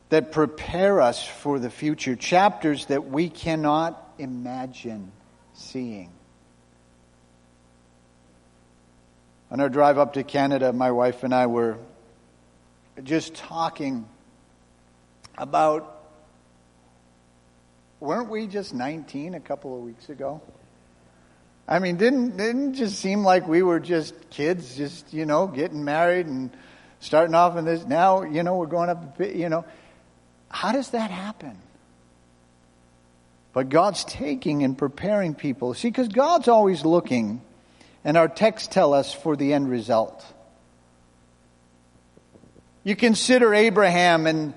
that 0.09 0.33
prepare 0.33 1.01
us 1.01 1.25
for 1.25 1.59
the 1.59 1.71
future, 1.71 2.17
chapters 2.17 2.87
that 2.87 3.07
we 3.07 3.29
cannot 3.29 4.01
imagine 4.19 5.13
seeing. 5.55 6.11
On 9.51 9.61
our 9.61 9.69
drive 9.69 9.99
up 9.99 10.15
to 10.15 10.25
Canada, 10.25 10.73
my 10.73 10.91
wife 10.91 11.23
and 11.23 11.35
I 11.35 11.47
were 11.47 11.79
just 13.03 13.35
talking 13.35 14.09
about 15.37 15.94
weren't 18.01 18.29
we 18.29 18.47
just 18.47 18.75
19 18.75 19.35
a 19.35 19.41
couple 19.41 19.77
of 19.77 19.83
weeks 19.83 20.09
ago? 20.09 20.41
I 21.67 21.79
mean, 21.79 21.97
didn't 21.97 22.37
didn't 22.37 22.75
just 22.75 22.99
seem 22.99 23.25
like 23.25 23.49
we 23.49 23.63
were 23.63 23.81
just 23.81 24.31
kids, 24.31 24.77
just 24.77 25.13
you 25.15 25.25
know, 25.25 25.47
getting 25.47 25.85
married 25.85 26.27
and 26.27 26.51
Starting 27.05 27.35
off 27.35 27.55
in 27.59 27.67
this, 27.67 27.85
now, 27.85 28.23
you 28.23 28.43
know, 28.43 28.57
we're 28.57 28.65
going 28.65 28.89
up, 28.89 29.21
you 29.21 29.51
know. 29.51 29.67
How 30.49 30.73
does 30.73 30.89
that 30.93 31.11
happen? 31.11 31.59
But 33.53 33.69
God's 33.69 34.05
taking 34.05 34.63
and 34.63 34.77
preparing 34.77 35.35
people. 35.35 35.75
See, 35.75 35.89
because 35.89 36.09
God's 36.09 36.49
always 36.49 36.83
looking, 36.83 37.43
and 38.05 38.17
our 38.17 38.27
texts 38.27 38.69
tell 38.69 38.95
us 38.95 39.13
for 39.13 39.37
the 39.37 39.53
end 39.53 39.69
result. 39.69 40.25
You 42.85 42.97
consider 42.97 43.53
Abraham, 43.53 44.27
and 44.27 44.55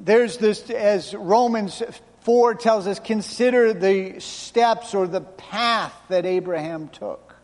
there's 0.00 0.38
this, 0.38 0.70
as 0.70 1.12
Romans 1.12 1.82
4 2.24 2.54
tells 2.54 2.86
us, 2.86 3.00
consider 3.00 3.72
the 3.72 4.20
steps 4.20 4.94
or 4.94 5.06
the 5.06 5.20
path 5.20 5.94
that 6.08 6.24
Abraham 6.24 6.88
took. 6.88 7.34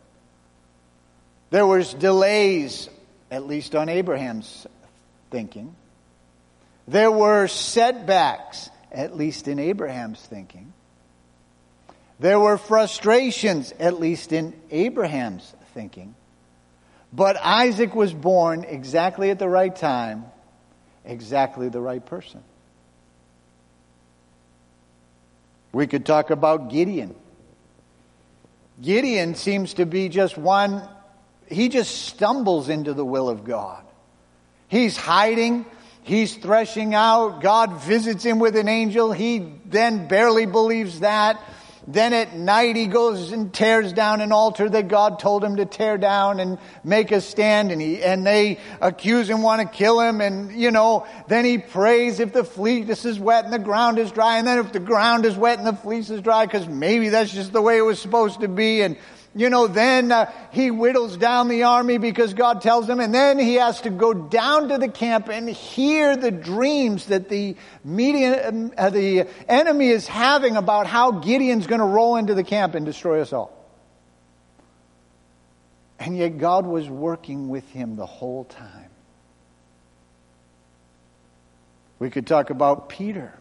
There 1.50 1.66
was 1.66 1.94
delays, 1.94 2.88
at 3.30 3.46
least 3.46 3.74
on 3.74 3.88
Abraham's 3.88 4.66
thinking. 5.30 5.74
There 6.86 7.10
were 7.10 7.48
setbacks, 7.48 8.70
at 8.92 9.16
least 9.16 9.48
in 9.48 9.58
Abraham's 9.58 10.20
thinking. 10.20 10.72
There 12.20 12.40
were 12.40 12.58
frustrations, 12.58 13.72
at 13.78 14.00
least 14.00 14.32
in 14.32 14.54
Abraham's 14.70 15.54
thinking. 15.74 16.14
But 17.12 17.36
Isaac 17.36 17.94
was 17.94 18.12
born 18.12 18.64
exactly 18.64 19.30
at 19.30 19.38
the 19.38 19.48
right 19.48 19.74
time, 19.74 20.24
exactly 21.04 21.68
the 21.68 21.80
right 21.80 22.04
person. 22.04 22.42
We 25.72 25.86
could 25.86 26.06
talk 26.06 26.30
about 26.30 26.70
Gideon. 26.70 27.14
Gideon 28.80 29.34
seems 29.34 29.74
to 29.74 29.86
be 29.86 30.08
just 30.08 30.38
one, 30.38 30.88
he 31.48 31.68
just 31.68 32.06
stumbles 32.06 32.68
into 32.68 32.94
the 32.94 33.04
will 33.04 33.28
of 33.28 33.44
God. 33.44 33.82
He's 34.68 34.96
hiding, 34.96 35.66
he's 36.02 36.36
threshing 36.36 36.94
out, 36.94 37.40
God 37.40 37.80
visits 37.80 38.24
him 38.24 38.38
with 38.38 38.56
an 38.56 38.68
angel, 38.68 39.12
he 39.12 39.52
then 39.66 40.08
barely 40.08 40.46
believes 40.46 41.00
that. 41.00 41.40
Then 41.90 42.12
at 42.12 42.36
night 42.36 42.76
he 42.76 42.86
goes 42.86 43.32
and 43.32 43.50
tears 43.50 43.94
down 43.94 44.20
an 44.20 44.30
altar 44.30 44.68
that 44.68 44.88
God 44.88 45.18
told 45.18 45.42
him 45.42 45.56
to 45.56 45.64
tear 45.64 45.96
down 45.96 46.38
and 46.38 46.58
make 46.84 47.12
a 47.12 47.22
stand 47.22 47.72
and 47.72 47.80
he, 47.80 48.02
and 48.02 48.26
they 48.26 48.58
accuse 48.82 49.30
him, 49.30 49.40
want 49.40 49.62
to 49.62 49.76
kill 49.76 49.98
him 49.98 50.20
and, 50.20 50.52
you 50.52 50.70
know, 50.70 51.06
then 51.28 51.46
he 51.46 51.56
prays 51.56 52.20
if 52.20 52.34
the 52.34 52.44
fleece 52.44 53.06
is 53.06 53.18
wet 53.18 53.44
and 53.44 53.54
the 53.54 53.58
ground 53.58 53.98
is 53.98 54.12
dry 54.12 54.36
and 54.36 54.46
then 54.46 54.58
if 54.58 54.70
the 54.70 54.80
ground 54.80 55.24
is 55.24 55.34
wet 55.34 55.56
and 55.56 55.66
the 55.66 55.72
fleece 55.72 56.10
is 56.10 56.20
dry 56.20 56.44
because 56.44 56.68
maybe 56.68 57.08
that's 57.08 57.32
just 57.32 57.54
the 57.54 57.62
way 57.62 57.78
it 57.78 57.82
was 57.82 57.98
supposed 57.98 58.42
to 58.42 58.48
be 58.48 58.82
and 58.82 58.98
you 59.34 59.50
know, 59.50 59.66
then 59.66 60.10
uh, 60.10 60.32
he 60.52 60.70
whittles 60.70 61.16
down 61.16 61.48
the 61.48 61.64
army 61.64 61.98
because 61.98 62.34
God 62.34 62.62
tells 62.62 62.88
him, 62.88 62.98
and 62.98 63.14
then 63.14 63.38
he 63.38 63.54
has 63.54 63.82
to 63.82 63.90
go 63.90 64.14
down 64.14 64.68
to 64.70 64.78
the 64.78 64.88
camp 64.88 65.28
and 65.28 65.48
hear 65.48 66.16
the 66.16 66.30
dreams 66.30 67.06
that 67.06 67.28
the 67.28 67.56
media, 67.84 68.48
um, 68.48 68.72
uh, 68.76 68.90
the 68.90 69.28
enemy 69.48 69.88
is 69.88 70.06
having 70.08 70.56
about 70.56 70.86
how 70.86 71.12
Gideon's 71.12 71.66
going 71.66 71.80
to 71.80 71.86
roll 71.86 72.16
into 72.16 72.34
the 72.34 72.44
camp 72.44 72.74
and 72.74 72.86
destroy 72.86 73.20
us 73.20 73.32
all. 73.32 73.54
And 75.98 76.16
yet 76.16 76.38
God 76.38 76.64
was 76.64 76.88
working 76.88 77.48
with 77.48 77.68
him 77.70 77.96
the 77.96 78.06
whole 78.06 78.44
time. 78.44 78.90
We 81.98 82.10
could 82.10 82.26
talk 82.26 82.50
about 82.50 82.88
Peter. 82.88 83.34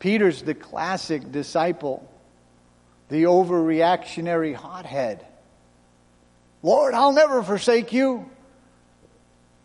Peter's 0.00 0.42
the 0.42 0.54
classic 0.54 1.32
disciple 1.32 2.06
the 3.08 3.24
overreactionary 3.24 4.54
hothead. 4.54 5.24
Lord, 6.62 6.94
I'll 6.94 7.12
never 7.12 7.42
forsake 7.42 7.92
you. 7.92 8.28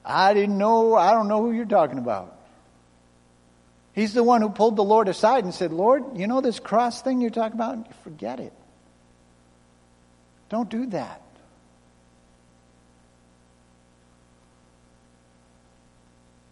I 0.03 0.33
didn't 0.33 0.57
know, 0.57 0.95
I 0.95 1.11
don't 1.11 1.27
know 1.27 1.41
who 1.41 1.51
you're 1.51 1.65
talking 1.65 1.97
about. 1.97 2.35
He's 3.93 4.13
the 4.13 4.23
one 4.23 4.41
who 4.41 4.49
pulled 4.49 4.75
the 4.75 4.83
Lord 4.83 5.07
aside 5.07 5.43
and 5.43 5.53
said, 5.53 5.71
Lord, 5.71 6.17
you 6.17 6.27
know 6.27 6.41
this 6.41 6.59
cross 6.59 7.01
thing 7.01 7.21
you're 7.21 7.29
talking 7.29 7.55
about? 7.55 7.93
Forget 8.03 8.39
it. 8.39 8.53
Don't 10.49 10.69
do 10.69 10.87
that. 10.87 11.21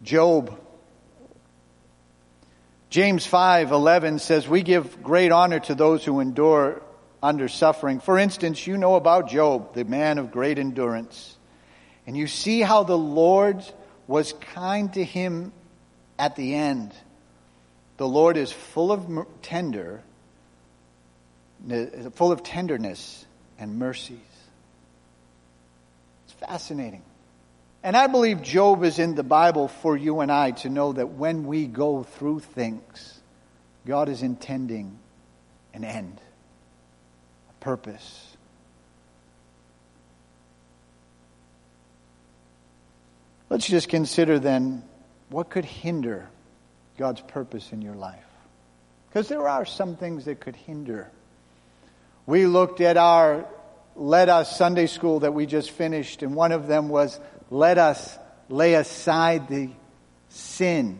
Job 0.03 0.57
James 2.89 3.25
5:11 3.25 4.19
says 4.19 4.47
we 4.47 4.63
give 4.63 5.03
great 5.03 5.31
honor 5.31 5.59
to 5.59 5.75
those 5.75 6.03
who 6.05 6.19
endure 6.19 6.81
under 7.21 7.47
suffering. 7.47 7.99
For 7.99 8.17
instance, 8.17 8.65
you 8.65 8.77
know 8.77 8.95
about 8.95 9.29
Job, 9.29 9.73
the 9.73 9.83
man 9.83 10.17
of 10.17 10.31
great 10.31 10.57
endurance. 10.57 11.35
And 12.05 12.15
you 12.15 12.27
see 12.27 12.61
how 12.61 12.83
the 12.83 12.97
Lord 12.97 13.63
was 14.07 14.33
kind 14.53 14.93
to 14.93 15.03
him 15.03 15.51
at 16.17 16.35
the 16.35 16.55
end. 16.55 16.93
The 17.97 18.07
Lord 18.07 18.37
is 18.37 18.51
full 18.51 18.91
of 18.91 19.27
tender 19.41 20.03
full 22.13 22.31
of 22.31 22.43
tenderness 22.43 23.25
and 23.59 23.77
mercies. 23.77 24.17
It's 26.25 26.33
fascinating. 26.33 27.03
And 27.87 27.95
I 27.95 28.07
believe 28.07 28.41
Job 28.41 28.83
is 28.83 28.99
in 28.99 29.15
the 29.15 29.23
Bible 29.23 29.69
for 29.69 29.95
you 29.95 30.19
and 30.19 30.29
I 30.29 30.51
to 30.51 30.67
know 30.67 30.91
that 30.91 31.11
when 31.11 31.45
we 31.45 31.65
go 31.67 32.03
through 32.03 32.41
things, 32.41 33.21
God 33.85 34.09
is 34.09 34.23
intending 34.23 34.99
an 35.73 35.85
end, 35.85 36.19
a 37.49 37.63
purpose. 37.63 38.35
Let's 43.49 43.65
just 43.65 43.87
consider 43.87 44.37
then 44.37 44.83
what 45.29 45.49
could 45.49 45.63
hinder 45.63 46.27
God's 46.97 47.21
purpose 47.21 47.71
in 47.71 47.81
your 47.81 47.95
life. 47.95 48.19
Because 49.07 49.29
there 49.29 49.47
are 49.47 49.65
some 49.65 49.95
things 49.95 50.25
that 50.25 50.41
could 50.41 50.57
hinder. 50.57 51.09
We 52.25 52.47
looked 52.47 52.81
at 52.81 52.97
our 52.97 53.45
Let 53.95 54.27
Us 54.27 54.57
Sunday 54.57 54.87
school 54.87 55.21
that 55.21 55.33
we 55.33 55.45
just 55.45 55.71
finished, 55.71 56.21
and 56.21 56.35
one 56.35 56.51
of 56.51 56.67
them 56.67 56.89
was 56.89 57.17
let 57.49 57.77
us 57.77 58.17
lay 58.49 58.73
aside 58.73 59.47
the 59.47 59.69
sin 60.29 60.99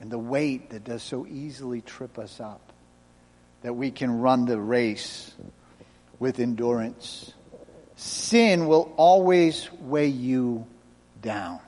and 0.00 0.10
the 0.10 0.18
weight 0.18 0.70
that 0.70 0.84
does 0.84 1.02
so 1.02 1.26
easily 1.26 1.80
trip 1.80 2.18
us 2.18 2.40
up, 2.40 2.72
that 3.62 3.74
we 3.74 3.90
can 3.90 4.20
run 4.20 4.44
the 4.44 4.58
race 4.58 5.32
with 6.18 6.40
endurance. 6.40 7.32
Sin 7.96 8.66
will 8.66 8.92
always 8.96 9.70
weigh 9.80 10.08
you 10.08 10.66
down, 11.20 11.60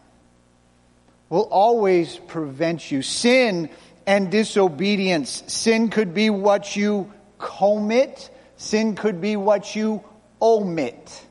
will 1.29 1.49
always 1.51 2.17
prevent 2.17 2.91
you. 2.91 3.03
Sin 3.03 3.71
and 4.07 4.31
disobedience. 4.31 5.43
Sin 5.47 5.89
could 5.89 6.13
be 6.13 6.31
what 6.31 6.77
you 6.77 7.13
commit, 7.39 8.31
sin 8.57 8.97
could 8.97 9.21
be 9.21 9.37
what 9.37 9.75
you 9.75 10.03
omit 10.43 11.25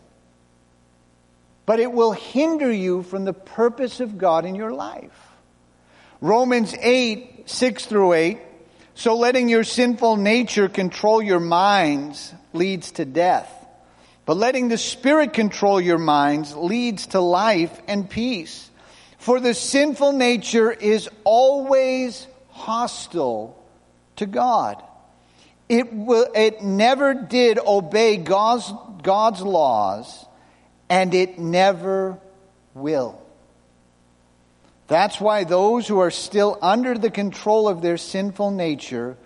but 1.66 1.80
it 1.80 1.92
will 1.92 2.12
hinder 2.12 2.72
you 2.72 3.04
from 3.04 3.26
the 3.26 3.34
purpose 3.34 4.00
of 4.00 4.18
God 4.18 4.46
in 4.46 4.56
your 4.56 4.74
life. 4.74 5.12
Romans 6.20 6.74
8, 6.80 7.50
6 7.50 7.86
through 7.86 8.14
8. 8.14 8.40
So 8.96 9.16
letting 9.16 9.50
your 9.50 9.64
sinful 9.64 10.18
nature 10.18 10.70
control 10.70 11.22
your 11.22 11.40
minds 11.40 12.34
leads 12.54 12.92
to 12.94 13.06
death. 13.06 13.52
But 14.26 14.38
letting 14.38 14.70
the 14.70 14.78
Spirit 14.78 15.34
control 15.34 15.82
your 15.82 15.98
minds 15.98 16.56
leads 16.56 17.08
to 17.08 17.20
life 17.20 17.78
and 17.88 18.10
peace. 18.10 18.70
For 19.18 19.40
the 19.40 19.54
sinful 19.54 20.14
nature 20.14 20.72
is 20.72 21.10
always 21.24 22.28
hostile 22.50 23.62
to 24.18 24.26
God. 24.26 24.82
It, 25.68 25.92
will, 25.92 26.28
it 26.36 26.62
never 26.62 27.14
did 27.14 27.58
obey 27.58 28.18
God's, 28.18 28.72
God's 29.02 29.42
laws 29.42 30.26
and 30.94 31.16
it 31.16 31.40
never 31.40 32.20
will. 32.76 33.20
That's 34.86 35.20
why 35.20 35.44
those 35.44 35.88
who 35.88 35.98
are 35.98 36.12
still 36.12 36.60
under 36.62 36.96
the 36.96 37.10
control 37.10 37.68
of 37.68 37.82
their 37.82 37.98
sinful 37.98 38.52
nature 38.52 39.18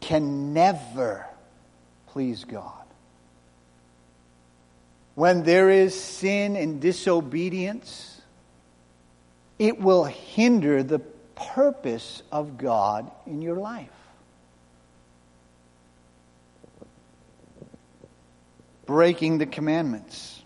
can 0.00 0.52
never 0.52 1.24
please 2.08 2.44
God. 2.44 2.84
When 5.14 5.44
there 5.44 5.70
is 5.70 5.98
sin 5.98 6.56
and 6.56 6.78
disobedience, 6.78 8.20
it 9.58 9.80
will 9.80 10.04
hinder 10.04 10.82
the 10.82 10.98
purpose 10.98 12.22
of 12.30 12.58
God 12.58 13.10
in 13.24 13.40
your 13.40 13.56
life. 13.56 13.88
Breaking 18.84 19.38
the 19.38 19.46
commandments 19.46 20.37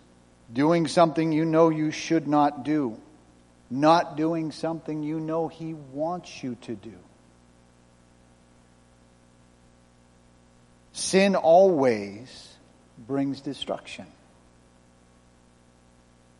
doing 0.53 0.87
something 0.87 1.33
you 1.33 1.45
know 1.45 1.71
you 1.71 1.91
should 1.91 2.29
not 2.29 2.65
do, 2.65 2.99
not 3.71 4.17
doing 4.17 4.53
something 4.53 5.03
you 5.03 5.19
know 5.19 5.49
He 5.49 5.75
wants 5.75 6.43
you 6.43 6.57
to 6.63 6.75
do. 6.75 6.95
Sin 10.93 11.37
always 11.37 12.49
brings 12.99 13.41
destruction. 13.41 14.07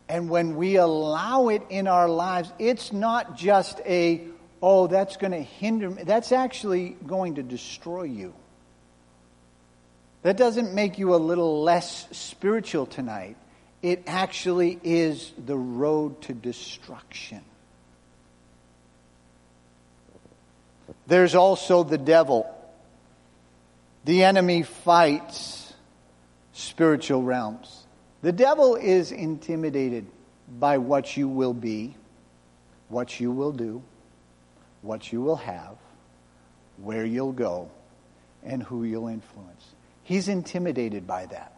And 0.07 0.29
when 0.29 0.55
we 0.55 0.75
allow 0.75 1.47
it 1.47 1.63
in 1.69 1.87
our 1.87 2.07
lives, 2.07 2.51
it's 2.59 2.93
not 2.93 3.35
just 3.35 3.79
a, 3.85 4.21
oh, 4.61 4.87
that's 4.87 5.17
going 5.17 5.31
to 5.31 5.41
hinder 5.41 5.89
me. 5.89 6.03
That's 6.03 6.31
actually 6.31 6.89
going 7.07 7.35
to 7.35 7.43
destroy 7.43 8.03
you. 8.03 8.33
That 10.21 10.37
doesn't 10.37 10.73
make 10.73 10.99
you 10.99 11.15
a 11.15 11.17
little 11.17 11.63
less 11.63 12.07
spiritual 12.11 12.85
tonight. 12.85 13.37
It 13.83 14.03
actually 14.07 14.79
is 14.81 15.33
the 15.37 15.57
road 15.57 16.21
to 16.23 16.33
destruction. 16.33 17.41
There's 21.05 21.35
also 21.35 21.83
the 21.83 21.97
devil. 21.97 22.49
The 24.05 24.23
enemy 24.23 24.63
fights 24.63 25.73
spiritual 26.53 27.23
realms. 27.23 27.85
The 28.21 28.31
devil 28.31 28.75
is 28.75 29.11
intimidated 29.11 30.07
by 30.59 30.77
what 30.77 31.17
you 31.17 31.27
will 31.27 31.53
be, 31.53 31.95
what 32.87 33.19
you 33.19 33.31
will 33.31 33.51
do, 33.51 33.83
what 34.81 35.11
you 35.11 35.21
will 35.21 35.35
have, 35.35 35.75
where 36.77 37.03
you'll 37.03 37.33
go, 37.33 37.69
and 38.43 38.63
who 38.63 38.85
you'll 38.85 39.09
influence. 39.09 39.65
He's 40.03 40.29
intimidated 40.29 41.05
by 41.05 41.25
that. 41.25 41.53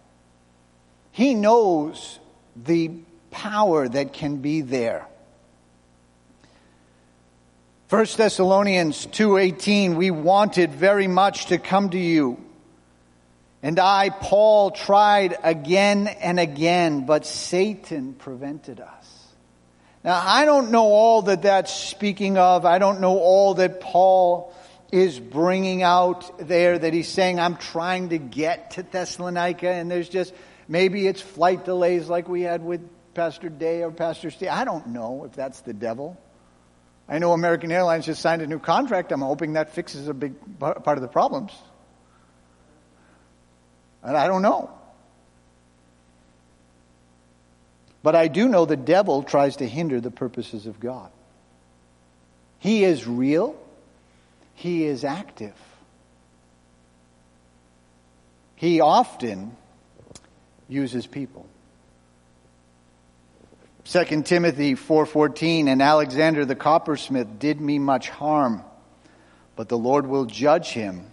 He 1.16 1.34
knows 1.34 2.20
the 2.58 2.92
power 3.32 3.88
that 3.88 4.12
can 4.12 4.40
be 4.40 4.60
there. 4.60 5.08
1 7.88 8.18
Thessalonians 8.18 9.06
2:18 9.06 9.96
we 9.96 10.12
wanted 10.12 10.74
very 10.74 11.08
much 11.08 11.46
to 11.46 11.58
come 11.58 11.90
to 11.92 11.98
you 11.98 12.38
and 13.64 13.80
I 13.80 14.10
Paul 14.10 14.72
tried 14.72 15.38
again 15.42 16.08
and 16.08 16.38
again 16.38 17.06
but 17.06 17.26
Satan 17.26 18.16
prevented 18.16 18.82
us. 18.82 19.28
Now 20.04 20.22
I 20.22 20.44
don't 20.44 20.70
know 20.70 20.88
all 20.88 21.22
that 21.22 21.44
that's 21.44 21.74
speaking 21.74 22.38
of. 22.38 22.66
I 22.66 22.78
don't 22.78 23.00
know 23.00 23.18
all 23.20 23.54
that 23.54 23.80
Paul 23.80 24.54
is 24.92 25.18
bringing 25.18 25.82
out 25.82 26.46
there 26.46 26.78
that 26.78 26.94
he's 26.94 27.08
saying 27.08 27.40
I'm 27.40 27.56
trying 27.56 28.10
to 28.10 28.18
get 28.18 28.72
to 28.72 28.84
Thessalonica 28.84 29.70
and 29.70 29.90
there's 29.90 30.10
just 30.10 30.34
maybe 30.68 31.08
it's 31.08 31.22
flight 31.22 31.66
delays 31.66 32.08
like 32.08 32.28
we 32.28 32.42
had 32.42 32.64
with 32.64 32.82
Pastor 33.14 33.50
Day 33.50 33.84
or 33.84 33.92
Pastor 33.92 34.30
Steve. 34.32 34.50
I 34.50 34.66
don't 34.66 34.88
know 34.88 35.26
if 35.26 35.34
that's 35.34 35.62
the 35.62 35.74
devil. 35.74 36.20
I 37.08 37.20
know 37.20 37.34
American 37.34 37.72
Airlines 37.72 38.06
just 38.06 38.22
signed 38.22 38.42
a 38.42 38.48
new 38.48 38.60
contract. 38.60 39.12
I'm 39.12 39.22
hoping 39.22 39.54
that 39.54 39.74
fixes 39.74 40.08
a 40.08 40.14
big 40.14 40.34
part 40.60 40.98
of 40.98 41.02
the 41.02 41.08
problems. 41.08 41.52
And 44.04 44.18
I 44.18 44.28
don't 44.28 44.42
know. 44.42 44.72
But 48.04 48.16
I 48.16 48.28
do 48.28 48.48
know 48.48 48.66
the 48.66 48.76
devil 48.76 49.24
tries 49.24 49.58
to 49.58 49.68
hinder 49.68 50.00
the 50.00 50.12
purposes 50.12 50.68
of 50.68 50.80
God. 50.80 51.10
He 52.60 52.84
is 52.84 53.08
real, 53.08 53.56
he 54.54 54.86
is 54.86 55.04
active. 55.04 55.56
He 58.56 58.80
often 58.80 59.56
uses 60.68 61.08
people. 61.08 61.46
2 63.86 64.24
Timothy 64.24 64.74
4:14 64.74 65.68
and 65.68 65.82
Alexander 65.82 66.44
the 66.44 66.56
coppersmith 66.56 67.38
did 67.38 67.62
me 67.62 67.78
much 67.78 68.10
harm 68.10 68.64
but 69.56 69.70
the 69.70 69.78
Lord 69.78 70.08
will 70.08 70.26
judge 70.26 70.70
him 70.70 71.06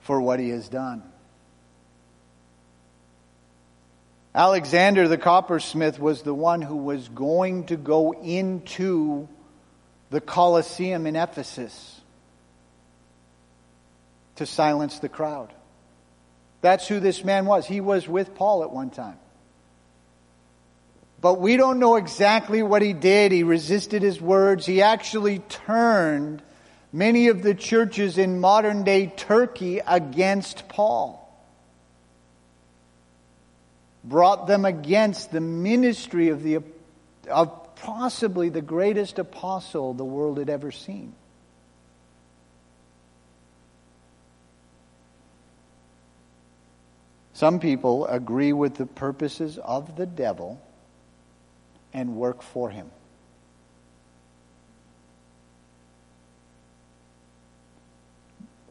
for 0.00 0.20
what 0.20 0.40
he 0.40 0.48
has 0.50 0.68
done. 0.68 1.02
Alexander 4.34 5.06
the 5.06 5.18
coppersmith 5.18 5.98
was 5.98 6.22
the 6.22 6.34
one 6.34 6.62
who 6.62 6.76
was 6.76 7.08
going 7.08 7.66
to 7.66 7.76
go 7.76 8.12
into 8.12 9.28
the 10.10 10.20
Colosseum 10.20 11.06
in 11.06 11.14
Ephesus 11.14 12.00
to 14.36 14.46
silence 14.46 14.98
the 14.98 15.08
crowd. 15.08 15.52
That's 16.64 16.88
who 16.88 16.98
this 16.98 17.22
man 17.22 17.44
was. 17.44 17.66
He 17.66 17.82
was 17.82 18.08
with 18.08 18.34
Paul 18.34 18.62
at 18.62 18.70
one 18.70 18.88
time. 18.88 19.18
But 21.20 21.38
we 21.38 21.58
don't 21.58 21.78
know 21.78 21.96
exactly 21.96 22.62
what 22.62 22.80
he 22.80 22.94
did. 22.94 23.32
He 23.32 23.42
resisted 23.42 24.00
his 24.00 24.18
words. 24.18 24.64
He 24.64 24.80
actually 24.80 25.40
turned 25.40 26.40
many 26.90 27.28
of 27.28 27.42
the 27.42 27.54
churches 27.54 28.16
in 28.16 28.40
modern 28.40 28.82
day 28.82 29.12
Turkey 29.14 29.82
against 29.86 30.66
Paul. 30.70 31.20
Brought 34.02 34.46
them 34.46 34.64
against 34.64 35.32
the 35.32 35.42
ministry 35.42 36.30
of, 36.30 36.42
the, 36.42 36.60
of 37.30 37.76
possibly 37.76 38.48
the 38.48 38.62
greatest 38.62 39.18
apostle 39.18 39.92
the 39.92 40.02
world 40.02 40.38
had 40.38 40.48
ever 40.48 40.72
seen. 40.72 41.12
Some 47.34 47.58
people 47.58 48.06
agree 48.06 48.52
with 48.52 48.76
the 48.76 48.86
purposes 48.86 49.58
of 49.58 49.96
the 49.96 50.06
devil 50.06 50.60
and 51.92 52.16
work 52.16 52.42
for 52.42 52.70
him. 52.70 52.90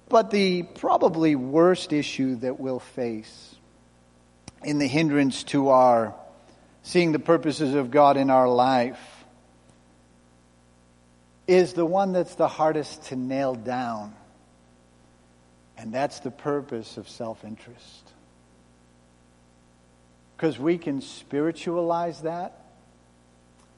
But 0.08 0.32
the 0.32 0.64
probably 0.64 1.36
worst 1.36 1.92
issue 1.92 2.36
that 2.38 2.60
we'll 2.60 2.80
face 2.80 3.56
in 4.64 4.80
the 4.80 4.88
hindrance 4.88 5.44
to 5.46 5.70
our 5.70 6.16
seeing 6.84 7.12
the 7.12 7.20
purposes 7.20 7.74
of 7.74 7.92
God 7.92 8.16
in 8.16 8.30
our 8.30 8.48
life 8.48 9.26
is 11.48 11.74
the 11.74 11.86
one 11.86 12.14
that's 12.14 12.36
the 12.36 12.48
hardest 12.48 13.04
to 13.06 13.16
nail 13.16 13.56
down. 13.56 14.14
And 15.78 15.92
that's 15.92 16.20
the 16.20 16.32
purpose 16.32 16.98
of 16.98 17.10
self 17.10 17.44
interest. 17.44 18.03
Because 20.36 20.60
we 20.60 20.78
can 20.78 21.02
spiritualize 21.02 22.22
that 22.22 22.64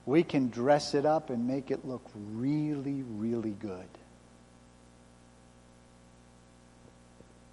we 0.06 0.24
can 0.24 0.50
dress 0.50 0.94
it 0.94 1.06
up 1.06 1.30
and 1.30 1.48
make 1.48 1.72
it 1.72 1.86
look 1.86 2.04
really, 2.14 3.04
really 3.18 3.52
good. 3.52 3.88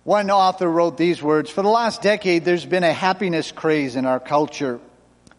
One 0.04 0.30
author 0.30 0.68
wrote 0.68 0.96
these 0.96 1.22
words 1.22 1.50
For 1.50 1.62
the 1.62 1.68
last 1.68 2.02
decade, 2.02 2.44
there's 2.44 2.66
been 2.66 2.84
a 2.84 2.92
happiness 2.92 3.52
craze 3.52 3.96
in 3.96 4.04
our 4.04 4.20
culture. 4.20 4.80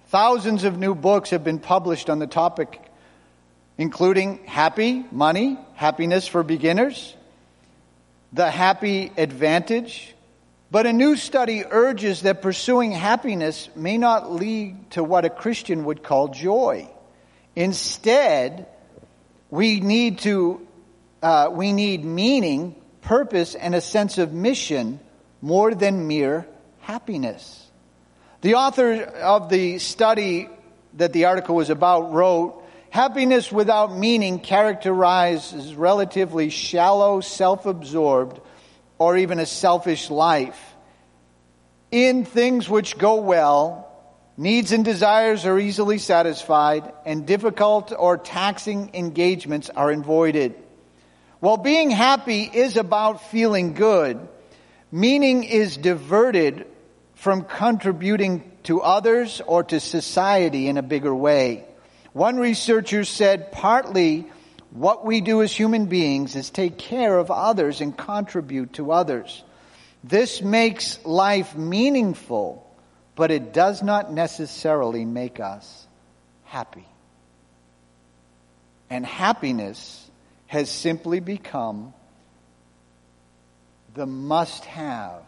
Thousands 0.08 0.64
of 0.64 0.78
new 0.78 0.96
books 0.96 1.32
have 1.32 1.44
been 1.44 1.60
published 1.60 2.10
on 2.10 2.20
the 2.20 2.28
topic, 2.28 2.82
including 3.78 4.46
Happy, 4.46 5.06
Money, 5.12 5.58
Happiness 5.76 6.28
for 6.28 6.44
Beginners, 6.44 7.16
The 8.32 8.50
Happy 8.50 9.12
Advantage. 9.18 10.13
But 10.74 10.88
a 10.88 10.92
new 10.92 11.18
study 11.18 11.64
urges 11.70 12.24
that 12.24 12.42
pursuing 12.42 12.94
happiness 12.94 13.70
may 13.76 14.00
not 14.00 14.32
lead 14.32 14.90
to 14.94 15.04
what 15.04 15.24
a 15.24 15.30
Christian 15.30 15.86
would 15.86 16.02
call 16.02 16.30
joy. 16.30 16.90
Instead, 17.56 18.66
we 19.52 19.82
need 19.82 20.18
to, 20.22 20.68
uh, 21.22 21.50
we 21.52 21.74
need 21.74 22.04
meaning, 22.04 22.76
purpose, 23.02 23.54
and 23.54 23.76
a 23.76 23.82
sense 23.82 24.18
of 24.18 24.34
mission 24.34 25.00
more 25.44 25.76
than 25.76 26.08
mere 26.08 26.48
happiness. 26.80 27.70
The 28.42 28.56
author 28.56 28.96
of 29.04 29.50
the 29.50 29.78
study 29.78 30.50
that 30.96 31.14
the 31.14 31.26
article 31.26 31.54
was 31.54 31.70
about 31.70 32.14
wrote, 32.14 32.64
happiness 32.90 33.52
without 33.52 33.96
meaning 33.96 34.40
characterizes 34.40 35.76
relatively 35.76 36.50
shallow, 36.50 37.22
self-absorbed, 37.22 38.42
or 38.98 39.18
even 39.18 39.40
a 39.40 39.46
selfish 39.46 40.10
life. 40.10 40.76
In 41.92 42.26
things 42.26 42.70
which 42.70 42.98
go 42.98 43.22
well, 43.22 43.94
Needs 44.36 44.72
and 44.72 44.84
desires 44.84 45.46
are 45.46 45.60
easily 45.60 46.00
satisfied, 46.00 46.92
and 47.06 47.28
difficult 47.28 47.94
or 47.96 48.18
taxing 48.18 48.90
engagements 48.96 49.70
are 49.70 49.92
avoided. 49.92 50.56
While 51.40 51.58
being 51.58 51.92
happy 51.92 52.42
is 52.42 52.76
about 52.76 53.30
feeling 53.30 53.74
good, 53.74 54.28
meaning 54.92 55.44
is 55.44 55.78
diverted 55.78 56.66
from 57.14 57.44
contributing 57.44 58.52
to 58.64 58.82
others 58.82 59.40
or 59.46 59.64
to 59.66 59.80
society 59.80 60.68
in 60.68 60.78
a 60.78 60.84
bigger 60.84 61.14
way. 61.14 61.66
One 62.14 62.38
researcher 62.38 63.04
said 63.04 63.52
partly 63.52 64.32
what 64.74 65.06
we 65.06 65.22
do 65.22 65.42
as 65.42 65.52
human 65.52 65.86
beings 65.86 66.36
is 66.36 66.50
take 66.50 66.78
care 66.78 67.18
of 67.18 67.32
others 67.32 67.80
and 67.80 67.98
contribute 67.98 68.74
to 68.74 68.92
others. 68.92 69.44
This 70.04 70.42
makes 70.42 71.04
life 71.06 71.56
meaningful 71.56 72.64
but 73.16 73.32
it 73.32 73.54
does 73.54 73.84
not 73.84 74.12
necessarily 74.12 75.06
make 75.06 75.40
us 75.40 75.88
happy. 76.46 76.86
And 78.90 79.06
happiness 79.06 80.10
has 80.48 80.70
simply 80.70 81.20
become 81.20 81.94
the 83.94 84.06
must 84.06 84.66
have 84.66 85.24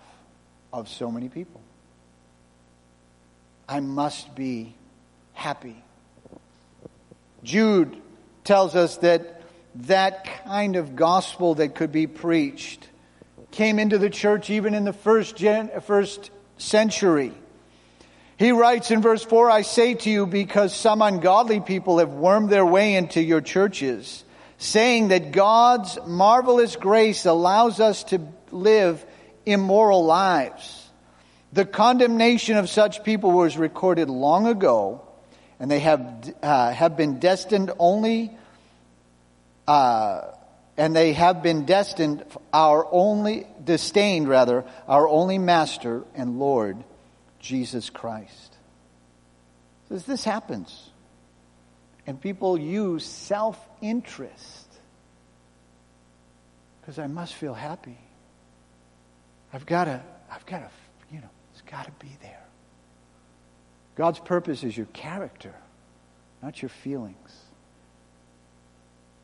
of 0.74 0.90
so 0.90 1.12
many 1.12 1.30
people. 1.30 1.62
I 3.68 3.80
must 3.80 4.36
be 4.36 4.76
happy. 5.34 5.82
Jude 7.44 8.02
tells 8.46 8.76
us 8.76 8.98
that 8.98 9.42
that 9.76 10.46
kind 10.46 10.78
of 10.78 10.96
gospel 10.96 11.56
that 11.56 11.76
could 11.76 11.92
be 11.92 12.08
preached 12.08 12.88
came 13.52 13.80
into 13.80 13.98
the 13.98 14.10
church 14.10 14.50
even 14.50 14.74
in 14.74 14.86
the 14.86 14.94
first, 14.94 15.36
gen, 15.36 15.70
first 15.82 16.32
century. 16.58 17.34
He 18.38 18.52
writes 18.52 18.92
in 18.92 19.02
verse 19.02 19.24
4 19.24 19.50
I 19.50 19.62
say 19.62 19.96
to 19.96 20.10
you, 20.10 20.26
because 20.26 20.76
some 20.76 21.02
ungodly 21.02 21.60
people 21.60 22.00
have 22.00 22.14
wormed 22.14 22.50
their 22.50 22.66
way 22.66 22.96
into 22.96 23.22
your 23.22 23.42
churches, 23.42 24.24
saying 24.58 25.10
that 25.10 25.32
God's 25.32 25.98
marvelous 26.06 26.76
grace 26.76 27.26
allows 27.26 27.80
us 27.80 28.04
to 28.06 28.22
live 28.52 29.06
immoral 29.46 30.06
lives. 30.06 30.90
The 31.54 31.66
condemnation 31.66 32.58
of 32.58 32.70
such 32.70 33.04
people 33.04 33.32
was 33.32 33.58
recorded 33.58 34.10
long 34.10 34.48
ago, 34.48 35.05
and 35.60 35.70
they 35.72 35.80
have, 35.80 36.34
uh, 36.44 36.72
have 36.72 36.98
been 36.98 37.20
destined 37.20 37.72
only, 37.80 38.36
uh, 39.68 40.22
and 40.78 40.96
they 40.96 41.14
have 41.14 41.42
been 41.42 41.66
destined 41.66 42.24
our 42.54 42.86
only, 42.92 43.48
disdained 43.64 44.28
rather, 44.28 44.66
our 44.88 45.08
only 45.08 45.38
master 45.38 46.04
and 46.16 46.40
Lord, 46.40 46.84
Jesus 47.40 47.90
Christ. 47.90 48.58
Says 49.90 50.06
this 50.06 50.24
happens. 50.24 50.90
And 52.08 52.20
people 52.20 52.58
use 52.58 53.06
self 53.06 53.60
interest 53.82 54.68
because 56.82 57.00
I 57.00 57.08
must 57.08 57.34
feel 57.34 57.54
happy. 57.54 57.98
I've 59.52 59.66
got 59.66 59.86
to, 59.86 60.02
I've 60.30 60.46
got 60.46 60.60
to, 60.60 60.70
you 61.12 61.20
know, 61.20 61.30
it's 61.54 61.62
got 61.62 61.86
to 61.86 61.92
be 62.06 62.12
there. 62.22 62.35
God's 63.96 64.20
purpose 64.20 64.64
is 64.64 64.76
your 64.76 64.88
character, 64.88 65.54
not 66.44 66.62
your 66.62 66.70
feelings. 66.70 67.16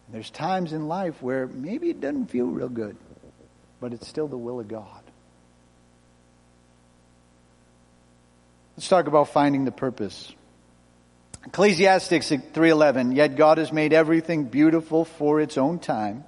And 0.08 0.16
there's 0.16 0.30
times 0.30 0.74
in 0.74 0.88
life 0.88 1.22
where 1.22 1.48
maybe 1.48 1.90
it 1.90 2.00
doesn't 2.00 2.28
feel 2.28 2.48
real 2.48 2.70
good, 2.70 2.96
but 3.80 3.94
it's 3.94 4.08
still 4.08 4.28
the 4.28 4.38
will 4.38 4.60
of 4.60 4.68
God. 4.68 4.86
Let's 8.78 8.88
talk 8.88 9.08
about 9.08 9.30
finding 9.30 9.66
the 9.66 9.72
purpose. 9.72 10.34
Ecclesiastes 11.46 12.32
3:11 12.32 13.16
Yet 13.16 13.36
God 13.36 13.58
has 13.58 13.74
made 13.74 13.94
everything 13.94 14.46
beautiful 14.46 15.06
for 15.06 15.42
its 15.42 15.58
own 15.58 15.80
time 15.80 16.24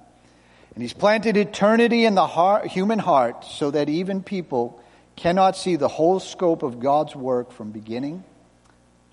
and 0.74 0.82
he's 0.82 0.92
planted 0.92 1.36
eternity 1.36 2.04
in 2.04 2.14
the 2.14 2.26
heart, 2.26 2.66
human 2.66 2.98
heart 2.98 3.44
so 3.44 3.70
that 3.70 3.88
even 3.88 4.22
people 4.22 4.80
cannot 5.16 5.56
see 5.56 5.76
the 5.76 5.88
whole 5.88 6.18
scope 6.18 6.64
of 6.64 6.80
God's 6.80 7.14
work 7.14 7.52
from 7.52 7.70
beginning 7.70 8.24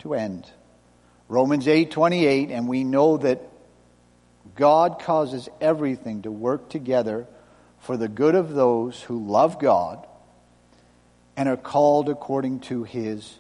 to 0.02 0.14
end. 0.14 0.50
Romans 1.28 1.68
8:28 1.68 2.52
and 2.52 2.68
we 2.68 2.84
know 2.84 3.18
that 3.18 3.42
God 4.56 5.00
causes 5.00 5.50
everything 5.60 6.24
to 6.24 6.32
work 6.32 6.70
together 6.70 7.28
for 7.80 7.98
the 7.98 8.08
good 8.08 8.36
of 8.36 8.54
those 8.54 9.02
who 9.04 9.26
love 9.26 9.60
God 9.60 10.06
and 11.38 11.48
are 11.48 11.58
called 11.58 12.10
according 12.10 12.60
to 12.62 12.84
his 12.84 13.40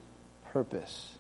purpose. 0.52 1.16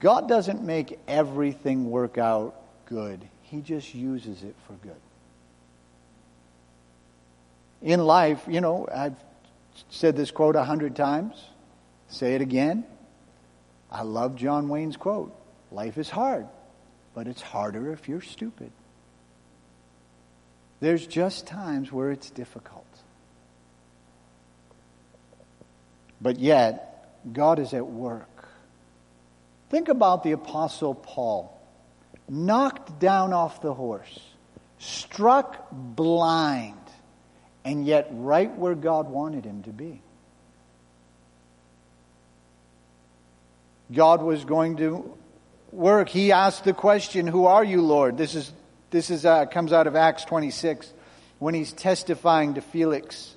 God 0.00 0.28
doesn't 0.28 0.62
make 0.62 0.98
everything 1.06 1.90
work 1.90 2.18
out 2.18 2.54
good. 2.86 3.20
He 3.42 3.60
just 3.60 3.94
uses 3.94 4.42
it 4.42 4.56
for 4.66 4.72
good. 4.74 5.00
In 7.80 8.04
life, 8.04 8.42
you 8.48 8.60
know, 8.60 8.88
I've 8.92 9.16
said 9.90 10.16
this 10.16 10.30
quote 10.30 10.56
a 10.56 10.64
hundred 10.64 10.96
times. 10.96 11.36
Say 12.08 12.34
it 12.34 12.40
again. 12.40 12.84
I 13.92 14.02
love 14.02 14.36
John 14.36 14.70
Wayne's 14.70 14.96
quote. 14.96 15.34
Life 15.70 15.98
is 15.98 16.08
hard, 16.08 16.46
but 17.14 17.28
it's 17.28 17.42
harder 17.42 17.92
if 17.92 18.08
you're 18.08 18.22
stupid. 18.22 18.72
There's 20.80 21.06
just 21.06 21.46
times 21.46 21.92
where 21.92 22.10
it's 22.10 22.30
difficult. 22.30 22.86
But 26.20 26.38
yet, 26.38 27.20
God 27.30 27.58
is 27.58 27.74
at 27.74 27.86
work. 27.86 28.48
Think 29.68 29.88
about 29.88 30.24
the 30.24 30.32
Apostle 30.32 30.94
Paul, 30.94 31.60
knocked 32.28 32.98
down 32.98 33.32
off 33.32 33.60
the 33.60 33.74
horse, 33.74 34.18
struck 34.78 35.68
blind, 35.70 36.78
and 37.64 37.86
yet 37.86 38.08
right 38.10 38.56
where 38.56 38.74
God 38.74 39.08
wanted 39.08 39.44
him 39.44 39.62
to 39.64 39.70
be. 39.70 40.00
God 43.92 44.22
was 44.22 44.44
going 44.44 44.76
to 44.78 45.16
work. 45.70 46.08
He 46.08 46.32
asked 46.32 46.64
the 46.64 46.72
question, 46.72 47.26
"Who 47.26 47.46
are 47.46 47.64
you, 47.64 47.82
Lord?" 47.82 48.16
This 48.16 48.34
is 48.34 48.52
this 48.90 49.10
is 49.10 49.24
uh, 49.24 49.46
comes 49.46 49.72
out 49.72 49.86
of 49.86 49.96
Acts 49.96 50.24
26 50.24 50.92
when 51.38 51.54
he's 51.54 51.72
testifying 51.72 52.54
to 52.54 52.60
Felix. 52.60 53.34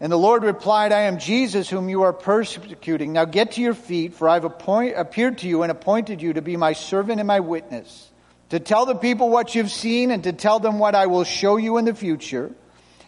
And 0.00 0.12
the 0.12 0.18
Lord 0.18 0.42
replied, 0.42 0.92
I 0.92 1.02
am 1.02 1.18
Jesus 1.18 1.70
whom 1.70 1.88
you 1.88 2.02
are 2.02 2.12
persecuting. 2.12 3.12
Now 3.12 3.24
get 3.24 3.52
to 3.52 3.62
your 3.62 3.74
feet, 3.74 4.14
for 4.14 4.28
I've 4.28 4.44
appoint, 4.44 4.98
appeared 4.98 5.38
to 5.38 5.48
you 5.48 5.62
and 5.62 5.72
appointed 5.72 6.20
you 6.20 6.32
to 6.34 6.42
be 6.42 6.56
my 6.56 6.72
servant 6.72 7.20
and 7.20 7.26
my 7.26 7.40
witness, 7.40 8.10
to 8.50 8.60
tell 8.60 8.86
the 8.86 8.96
people 8.96 9.30
what 9.30 9.54
you've 9.54 9.70
seen 9.70 10.10
and 10.10 10.24
to 10.24 10.32
tell 10.32 10.58
them 10.58 10.78
what 10.78 10.94
I 10.94 11.06
will 11.06 11.24
show 11.24 11.56
you 11.56 11.78
in 11.78 11.84
the 11.84 11.94
future. 11.94 12.50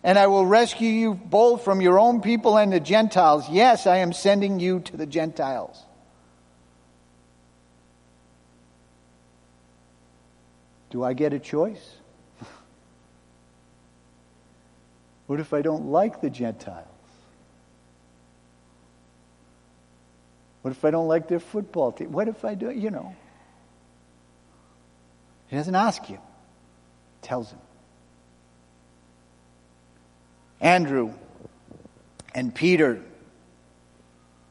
And 0.07 0.21
I 0.21 0.29
will 0.29 0.47
rescue 0.47 0.89
you 0.89 1.15
both 1.15 1.65
from 1.65 1.81
your 1.81 1.99
own 1.99 2.21
people 2.21 2.57
and 2.57 2.73
the 2.73 2.79
Gentiles. 2.79 3.51
Yes, 3.51 3.89
I 3.89 3.97
am 3.97 4.13
sending 4.13 4.61
you 4.61 4.79
to 4.79 4.97
the 4.97 5.05
Gentiles. 5.05 5.83
Do 10.91 11.03
I 11.03 11.13
get 11.13 11.33
a 11.33 11.41
choice? 11.41 11.85
What 15.27 15.41
if 15.41 15.53
I 15.53 15.61
don't 15.61 15.87
like 15.87 16.21
the 16.21 16.31
Gentiles? 16.31 16.87
What 20.63 20.71
if 20.71 20.85
I 20.85 20.93
don't 20.93 21.09
like 21.09 21.27
their 21.27 21.41
football 21.41 21.91
team? 21.91 22.13
What 22.13 22.29
if 22.29 22.45
I 22.45 22.55
do, 22.55 22.71
you 22.71 22.93
know? 22.93 23.17
He 25.49 25.57
doesn't 25.57 25.75
ask 25.75 26.09
you, 26.09 26.15
he 26.17 27.27
tells 27.27 27.51
him. 27.51 27.66
Andrew 30.61 31.13
and 32.35 32.55
Peter, 32.55 33.03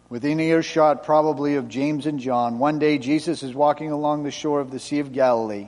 within 0.10 0.40
earshot 0.40 1.04
probably 1.04 1.56
of 1.56 1.68
James 1.68 2.06
and 2.06 2.20
John, 2.20 2.60
one 2.60 2.80
day 2.80 2.98
Jesus 2.98 3.44
is 3.44 3.54
walking 3.54 3.92
along 3.92 4.24
the 4.24 4.32
shore 4.32 4.60
of 4.60 4.72
the 4.72 4.80
Sea 4.80 5.00
of 5.00 5.12
Galilee, 5.12 5.68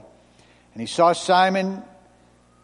and 0.73 0.82
he 0.82 0.88
saw 0.88 1.13
Simon 1.13 1.84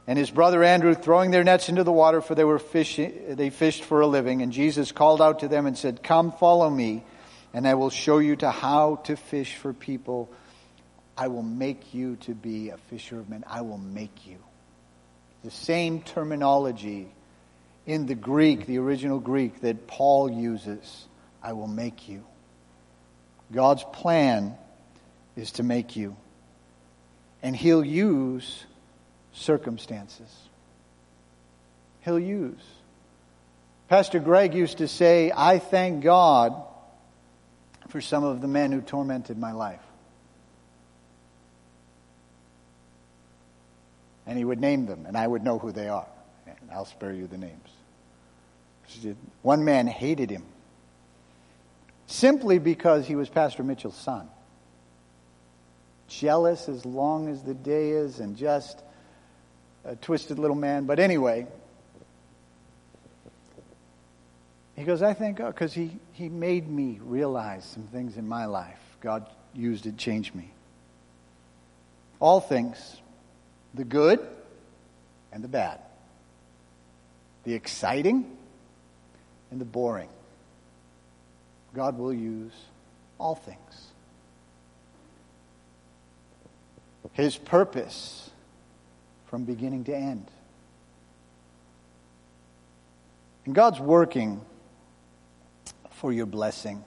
and 0.05 0.19
his 0.19 0.29
brother 0.29 0.63
Andrew 0.63 0.93
throwing 0.93 1.31
their 1.31 1.43
nets 1.43 1.69
into 1.69 1.83
the 1.83 1.91
water, 1.91 2.21
for 2.21 2.35
they 2.35 2.43
were 2.43 2.59
fishing, 2.59 3.35
they 3.35 3.49
fished 3.49 3.83
for 3.83 4.01
a 4.01 4.07
living. 4.07 4.41
And 4.41 4.51
Jesus 4.51 4.91
called 4.91 5.21
out 5.21 5.39
to 5.39 5.47
them 5.47 5.65
and 5.65 5.77
said, 5.77 6.03
Come, 6.03 6.31
follow 6.31 6.69
me, 6.69 7.03
and 7.53 7.67
I 7.67 7.75
will 7.75 7.89
show 7.89 8.17
you 8.17 8.35
to 8.37 8.51
how 8.51 8.97
to 9.05 9.15
fish 9.15 9.55
for 9.55 9.71
people. 9.71 10.29
I 11.17 11.27
will 11.27 11.43
make 11.43 11.93
you 11.93 12.17
to 12.17 12.33
be 12.33 12.69
a 12.69 12.77
fisher 12.77 13.19
of 13.19 13.29
men. 13.29 13.45
I 13.47 13.61
will 13.61 13.77
make 13.77 14.27
you. 14.27 14.37
The 15.43 15.51
same 15.51 16.01
terminology 16.01 17.07
in 17.85 18.05
the 18.05 18.15
Greek, 18.15 18.65
the 18.65 18.77
original 18.77 19.19
Greek, 19.19 19.61
that 19.61 19.87
Paul 19.87 20.31
uses. 20.31 21.05
I 21.41 21.53
will 21.53 21.67
make 21.67 22.07
you. 22.07 22.23
God's 23.51 23.83
plan 23.91 24.55
is 25.35 25.51
to 25.53 25.63
make 25.63 25.95
you. 25.95 26.15
And 27.41 27.55
he'll 27.55 27.83
use 27.83 28.63
circumstances. 29.33 30.29
He'll 32.01 32.19
use. 32.19 32.61
Pastor 33.89 34.19
Greg 34.19 34.53
used 34.53 34.77
to 34.77 34.87
say, 34.87 35.31
I 35.35 35.59
thank 35.59 36.03
God 36.03 36.55
for 37.89 37.99
some 37.99 38.23
of 38.23 38.41
the 38.41 38.47
men 38.47 38.71
who 38.71 38.81
tormented 38.81 39.37
my 39.37 39.51
life. 39.51 39.81
And 44.25 44.37
he 44.37 44.45
would 44.45 44.61
name 44.61 44.85
them, 44.85 45.05
and 45.05 45.17
I 45.17 45.27
would 45.27 45.43
know 45.43 45.59
who 45.59 45.73
they 45.73 45.89
are. 45.89 46.07
And 46.45 46.71
I'll 46.71 46.85
spare 46.85 47.11
you 47.11 47.27
the 47.27 47.37
names. 47.37 47.72
One 49.41 49.65
man 49.65 49.87
hated 49.87 50.29
him 50.29 50.43
simply 52.07 52.59
because 52.59 53.07
he 53.07 53.15
was 53.15 53.29
Pastor 53.29 53.63
Mitchell's 53.63 53.97
son. 53.97 54.27
Jealous 56.07 56.69
as 56.69 56.85
long 56.85 57.27
as 57.27 57.41
the 57.41 57.53
day 57.53 57.91
is, 57.91 58.19
and 58.19 58.37
just 58.37 58.79
a 59.83 59.95
twisted 59.95 60.37
little 60.37 60.55
man. 60.55 60.85
But 60.85 60.99
anyway, 60.99 61.47
he 64.75 64.83
goes, 64.83 65.01
I 65.01 65.13
think, 65.13 65.37
because 65.37 65.71
oh, 65.77 65.81
he, 65.81 65.97
he 66.11 66.29
made 66.29 66.69
me 66.69 66.99
realize 67.03 67.65
some 67.65 67.83
things 67.83 68.17
in 68.17 68.27
my 68.27 68.45
life. 68.45 68.79
God 69.01 69.27
used 69.53 69.85
it, 69.85 69.97
changed 69.97 70.35
me. 70.35 70.51
All 72.19 72.39
things, 72.39 73.01
the 73.73 73.83
good 73.83 74.19
and 75.31 75.43
the 75.43 75.47
bad, 75.47 75.79
the 77.43 77.53
exciting 77.53 78.37
and 79.53 79.61
the 79.61 79.65
boring, 79.65 80.09
God 81.75 81.95
will 81.99 82.11
use 82.11 82.51
all 83.19 83.35
things. 83.35 83.59
His 87.11 87.37
purpose 87.37 88.31
from 89.27 89.43
beginning 89.43 89.83
to 89.83 89.95
end. 89.95 90.25
And 93.45 93.53
God's 93.53 93.79
working 93.79 94.41
for 95.91 96.11
your 96.11 96.25
blessing. 96.25 96.83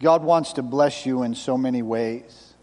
God 0.00 0.24
wants 0.24 0.54
to 0.54 0.62
bless 0.62 1.04
you 1.04 1.24
in 1.24 1.34
so 1.34 1.58
many 1.58 1.82
ways, 1.82 2.54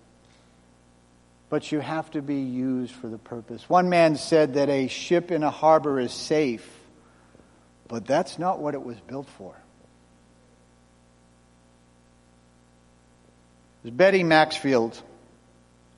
but 1.52 1.72
you 1.72 1.82
have 1.82 2.10
to 2.12 2.24
be 2.24 2.42
used 2.42 2.94
for 2.96 3.08
the 3.08 3.20
purpose. 3.20 3.70
One 3.70 3.90
man 3.90 4.16
said 4.16 4.56
that 4.56 4.70
a 4.70 4.88
ship 4.88 5.30
in 5.30 5.44
a 5.44 5.52
harbor 5.52 6.00
is 6.00 6.12
safe, 6.12 6.68
but 7.92 8.08
that's 8.08 8.40
not 8.40 8.60
what 8.60 8.74
it 8.74 8.82
was 8.82 8.98
built 9.02 9.28
for. 9.38 9.54
It 13.84 13.88
was 13.88 13.92
Betty 13.92 14.24
Maxfield. 14.24 15.00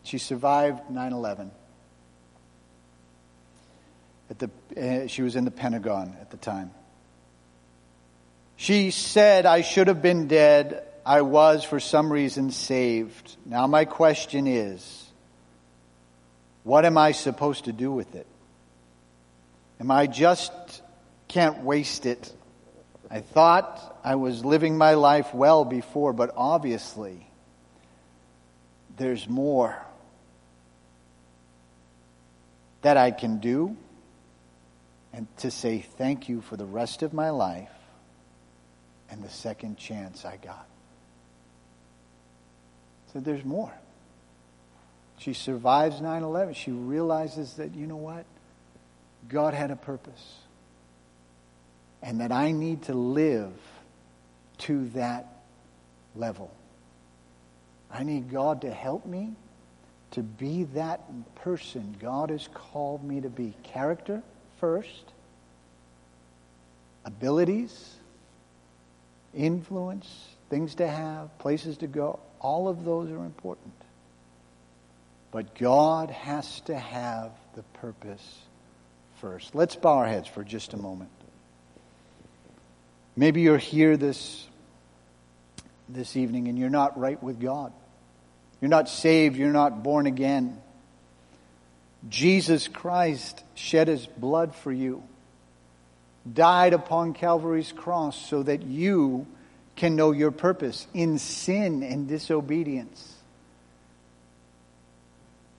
She 0.02 0.18
survived 0.18 0.90
9 0.90 1.14
11. 1.14 1.52
At 4.32 4.40
the, 4.40 4.50
uh, 4.76 5.08
she 5.08 5.22
was 5.22 5.36
in 5.36 5.46
the 5.46 5.52
Pentagon 5.52 6.18
at 6.20 6.32
the 6.32 6.38
time. 6.38 6.72
She 8.56 8.90
said, 8.90 9.46
I 9.46 9.62
should 9.62 9.88
have 9.88 10.02
been 10.02 10.28
dead. 10.28 10.84
I 11.06 11.22
was, 11.22 11.64
for 11.64 11.80
some 11.80 12.12
reason, 12.12 12.50
saved. 12.50 13.38
Now, 13.46 13.68
my 13.68 13.86
question 13.86 14.48
is 14.48 15.12
what 16.64 16.86
am 16.86 16.98
I 16.98 17.12
supposed 17.12 17.66
to 17.66 17.72
do 17.72 17.92
with 17.92 18.16
it? 18.16 18.26
Am 19.80 19.92
I 19.92 20.08
just 20.08 20.52
can't 21.34 21.64
waste 21.64 22.06
it? 22.06 22.32
I 23.10 23.22
thought 23.22 24.00
I 24.04 24.16
was 24.16 24.46
living 24.46 24.78
my 24.78 24.94
life 24.94 25.34
well 25.34 25.66
before, 25.66 26.14
but 26.14 26.32
obviously, 26.38 27.28
there's 28.98 29.28
more 29.28 29.84
that 32.84 32.98
I 32.98 33.10
can 33.10 33.40
do 33.40 33.76
and 35.12 35.26
to 35.38 35.50
say 35.50 35.80
thank 35.80 36.30
you 36.30 36.42
for 36.42 36.56
the 36.56 36.66
rest 36.66 37.02
of 37.02 37.14
my 37.14 37.32
life 37.32 37.70
and 39.10 39.24
the 39.24 39.30
second 39.30 39.78
chance 39.78 40.26
I 40.26 40.38
got. 40.38 40.68
So 43.12 43.20
there's 43.20 43.44
more. 43.44 43.74
She 45.18 45.34
survives 45.34 46.00
9 46.00 46.22
11. 46.22 46.54
She 46.54 46.72
realizes 46.72 47.54
that, 47.56 47.74
you 47.74 47.88
know 47.88 47.96
what? 47.96 48.26
God 49.30 49.56
had 49.56 49.72
a 49.72 49.76
purpose. 49.76 50.43
And 52.04 52.20
that 52.20 52.32
I 52.32 52.52
need 52.52 52.84
to 52.84 52.94
live 52.94 53.54
to 54.60 54.90
that 54.90 55.26
level. 56.16 56.52
I 57.92 58.04
need 58.04 58.30
God 58.30 58.62
to 58.62 58.72
help 58.72 59.06
me 59.06 59.34
to 60.12 60.22
be 60.22 60.66
that 60.76 61.02
person 61.36 61.96
God 62.00 62.30
has 62.30 62.48
called 62.54 63.04
me 63.04 63.22
to 63.22 63.30
be. 63.30 63.56
Character 63.64 64.22
first, 64.60 65.12
abilities, 67.06 67.96
influence, 69.34 70.28
things 70.50 70.76
to 70.76 70.88
have, 70.88 71.36
places 71.40 71.78
to 71.78 71.88
go. 71.88 72.20
All 72.40 72.68
of 72.68 72.86
those 72.86 73.10
are 73.12 73.26
important. 73.26 73.74
But 75.32 75.56
God 75.56 76.12
has 76.12 76.62
to 76.62 76.78
have 76.78 77.32
the 77.56 77.64
purpose 77.80 78.40
first. 79.20 79.56
Let's 79.56 79.76
bow 79.76 79.98
our 79.98 80.08
heads 80.08 80.28
for 80.28 80.44
just 80.44 80.74
a 80.74 80.78
moment. 80.78 81.10
Maybe 83.16 83.42
you're 83.42 83.58
here 83.58 83.96
this, 83.96 84.46
this 85.88 86.16
evening 86.16 86.48
and 86.48 86.58
you're 86.58 86.70
not 86.70 87.00
right 87.00 87.22
with 87.22 87.40
God. 87.40 87.72
You're 88.60 88.70
not 88.70 88.90
saved. 88.90 89.36
You're 89.36 89.52
not 89.52 89.84
born 89.84 90.08
again. 90.08 90.62
Jesus 92.10 92.68
Christ 92.68 93.44
shed 93.56 93.88
his 93.88 94.06
blood 94.06 94.56
for 94.56 94.72
you, 94.72 95.04
died 96.32 96.74
upon 96.74 97.14
Calvary's 97.14 97.72
cross 97.72 98.18
so 98.30 98.44
that 98.44 98.64
you 98.64 99.28
can 99.76 99.96
know 99.96 100.12
your 100.12 100.32
purpose 100.32 100.86
in 100.94 101.18
sin 101.18 101.84
and 101.84 102.08
disobedience, 102.08 103.16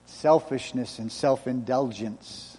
selfishness 0.05 0.99
and 0.99 1.11
self 1.11 1.47
indulgence. 1.47 2.57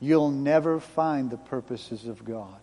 You'll 0.00 0.30
never 0.30 0.80
find 0.80 1.30
the 1.30 1.36
purposes 1.36 2.06
of 2.06 2.24
God. 2.24 2.56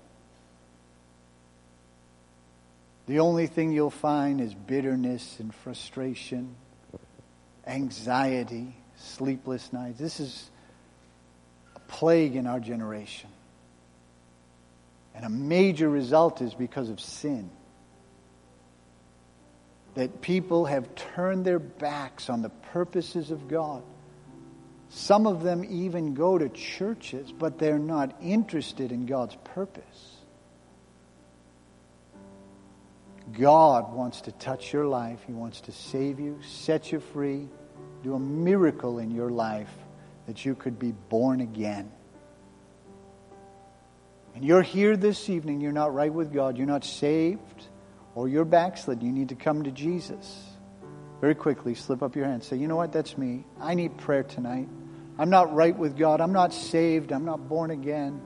The 3.08 3.20
only 3.20 3.48
thing 3.48 3.72
you'll 3.72 3.92
find 3.92 4.42
is 4.42 4.54
bitterness 4.54 5.40
and 5.40 5.54
frustration, 5.54 6.56
anxiety, 7.68 8.76
sleepless 8.98 9.72
nights. 9.72 10.00
This 10.00 10.20
is 10.20 10.50
a 11.76 11.80
plague 11.82 12.36
in 12.36 12.48
our 12.48 12.60
generation. 12.60 13.30
And 15.14 15.24
a 15.24 15.30
major 15.30 15.90
result 15.90 16.42
is 16.42 16.54
because 16.54 16.90
of 16.90 17.00
sin. 17.00 17.50
That 19.94 20.22
people 20.22 20.66
have 20.66 20.94
turned 20.96 21.46
their 21.46 21.60
backs 21.60 22.30
on 22.30 22.42
the 22.42 22.50
purposes 22.50 23.32
of 23.32 23.48
God. 23.48 23.84
Some 24.90 25.28
of 25.28 25.44
them 25.44 25.64
even 25.70 26.16
go 26.16 26.38
to 26.38 26.50
churches, 26.50 27.32
but 27.32 27.60
they're 27.60 27.80
not 27.80 28.16
interested 28.22 28.92
in 28.92 29.06
God's 29.06 29.36
purpose. 29.44 30.15
God 33.38 33.94
wants 33.94 34.22
to 34.22 34.32
touch 34.32 34.72
your 34.74 34.86
life. 34.86 35.20
He 35.28 35.34
wants 35.34 35.62
to 35.62 35.72
save 35.72 36.20
you, 36.20 36.40
set 36.44 36.92
you 36.92 37.00
free, 37.00 37.48
do 38.04 38.16
a 38.16 38.20
miracle 38.20 39.00
in 39.00 39.12
your 39.12 39.30
life 39.30 39.74
that 40.28 40.46
you 40.46 40.56
could 40.56 40.80
be 40.80 40.92
born 40.92 41.42
again. 41.42 41.92
And 44.34 44.44
you're 44.44 44.62
here 44.62 44.98
this 44.98 45.30
evening, 45.30 45.62
you're 45.62 45.72
not 45.72 45.94
right 45.94 46.14
with 46.14 46.34
God, 46.34 46.58
you're 46.58 46.68
not 46.68 46.84
saved, 46.84 47.68
or 48.16 48.28
you're 48.28 48.46
backslidden. 48.46 49.06
You 49.06 49.14
need 49.14 49.30
to 49.30 49.36
come 49.36 49.64
to 49.64 49.72
Jesus. 49.72 50.44
Very 51.22 51.36
quickly, 51.36 51.76
slip 51.76 52.04
up 52.04 52.16
your 52.16 52.26
hand. 52.26 52.44
Say, 52.44 52.58
you 52.58 52.68
know 52.68 52.76
what? 52.76 52.92
That's 52.92 53.18
me. 53.18 53.46
I 53.60 53.76
need 53.76 53.98
prayer 53.98 54.24
tonight. 54.24 54.68
I'm 55.18 55.30
not 55.30 55.54
right 55.54 55.76
with 55.76 55.98
God. 55.98 56.20
I'm 56.20 56.34
not 56.34 56.54
saved. 56.54 57.12
I'm 57.12 57.26
not 57.26 57.48
born 57.48 57.72
again. 57.72 58.22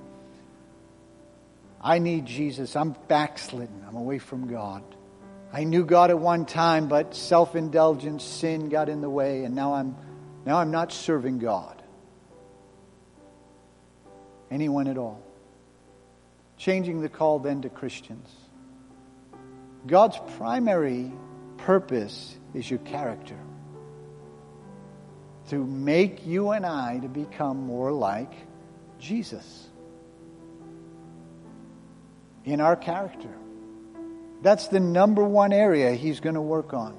I 1.82 2.00
need 2.00 2.26
Jesus. 2.26 2.76
I'm 2.76 2.96
backslidden. 3.08 3.86
I'm 3.88 3.96
away 3.96 4.18
from 4.18 4.48
God. 4.48 4.84
I 5.52 5.64
knew 5.64 5.84
God 5.84 6.12
at 6.12 6.20
one 6.20 6.46
time, 6.46 6.88
but 6.88 7.16
self-indulgence, 7.16 8.24
sin 8.24 8.70
got 8.70 8.88
in 8.88 9.02
the 9.02 9.10
way, 9.10 9.44
and 9.44 9.56
now 9.56 9.74
I'm 9.74 9.96
now 10.46 10.58
I'm 10.58 10.72
not 10.72 10.92
serving 10.92 11.40
God. 11.40 11.82
Anyone 14.52 14.88
at 14.88 14.98
all. 14.98 15.22
Changing 16.58 17.02
the 17.02 17.10
call 17.10 17.40
then 17.40 17.62
to 17.62 17.70
Christians. 17.70 18.30
God's 19.86 20.20
primary 20.38 21.12
purpose 21.58 22.36
is 22.54 22.70
your 22.70 22.80
character. 22.80 23.38
To 25.50 25.64
make 25.64 26.26
you 26.26 26.52
and 26.52 26.66
I 26.66 27.00
to 27.00 27.08
become 27.08 27.66
more 27.66 27.92
like 27.92 28.34
Jesus 29.00 29.68
in 32.46 32.62
our 32.62 32.76
character. 32.76 33.39
That's 34.42 34.68
the 34.68 34.80
number 34.80 35.24
one 35.24 35.52
area 35.52 35.92
He's 35.94 36.20
going 36.20 36.36
to 36.36 36.42
work 36.42 36.74
on. 36.74 36.96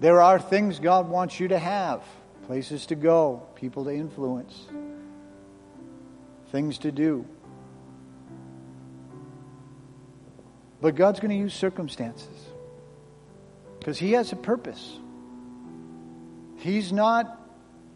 There 0.00 0.20
are 0.20 0.38
things 0.38 0.78
God 0.78 1.08
wants 1.08 1.38
you 1.38 1.48
to 1.48 1.58
have 1.58 2.02
places 2.46 2.86
to 2.86 2.96
go, 2.96 3.42
people 3.54 3.84
to 3.84 3.90
influence, 3.94 4.66
things 6.50 6.78
to 6.78 6.92
do. 6.92 7.24
But 10.80 10.96
God's 10.96 11.20
going 11.20 11.30
to 11.30 11.36
use 11.36 11.54
circumstances 11.54 12.26
because 13.78 13.98
He 13.98 14.12
has 14.12 14.32
a 14.32 14.36
purpose. 14.36 14.98
He's 16.56 16.92
not 16.92 17.40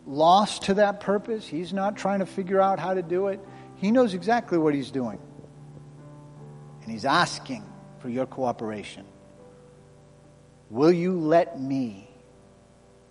lost 0.07 0.63
to 0.65 0.75
that 0.75 1.01
purpose, 1.01 1.47
He's 1.47 1.73
not 1.73 1.97
trying 1.97 2.21
to 2.21 2.27
figure 2.27 2.61
out 2.61 2.79
how 2.79 2.95
to 2.95 3.03
do 3.03 3.29
it. 3.29 3.41
He 3.77 3.91
knows 3.91 4.15
exactly 4.15 4.59
what 4.59 4.75
He's 4.75 4.93
doing. 4.93 5.19
And 6.87 6.93
He's 6.93 7.05
asking 7.05 7.65
for 7.99 8.09
your 8.09 8.27
cooperation. 8.27 9.05
Will 10.71 10.93
you 10.93 11.19
let 11.19 11.61
me 11.61 12.09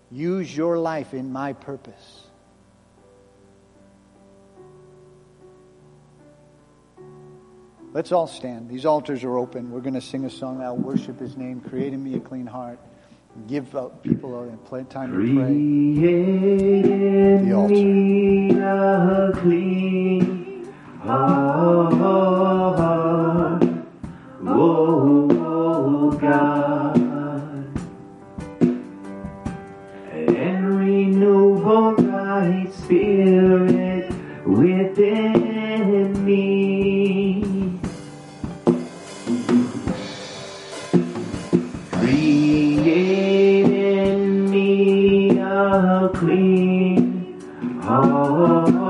use 0.10 0.56
your 0.56 0.78
life 0.78 1.14
in 1.14 1.34
my 1.34 1.52
purpose? 1.52 2.22
Let's 7.92 8.14
all 8.14 8.28
stand. 8.28 8.70
These 8.70 8.86
altars 8.86 9.26
are 9.26 9.38
open. 9.38 9.72
We're 9.72 9.82
going 9.82 9.96
to 9.96 10.02
sing 10.02 10.24
a 10.24 10.30
song 10.30 10.60
now. 10.60 10.74
Worship 10.74 11.20
His 11.20 11.36
name. 11.36 11.60
Create 11.60 11.92
in 11.92 12.02
me 12.02 12.16
a 12.16 12.22
clean 12.22 12.48
heart. 12.48 12.80
Give 13.48 13.66
people 14.04 14.40
a 14.40 14.84
time 14.86 15.12
to 15.12 15.18
pray. 15.18 15.54
The 17.44 17.54
altar 22.72 22.95
oh, 24.58 25.28
oh 25.32 26.12
God. 26.12 26.96
And 30.12 30.78
renewal 30.80 31.96
thy 31.96 32.66
spirit 32.72 34.14
within 34.46 36.26
me. 36.26 37.80
Create 41.92 43.66
in 43.66 44.50
me 44.50 45.38
a 45.40 46.10
clean 46.14 47.42
heart. 47.82 48.85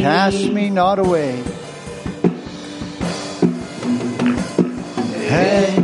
Cast 0.00 0.50
me 0.50 0.70
not 0.70 0.98
away. 0.98 1.42
Hey. 5.28 5.81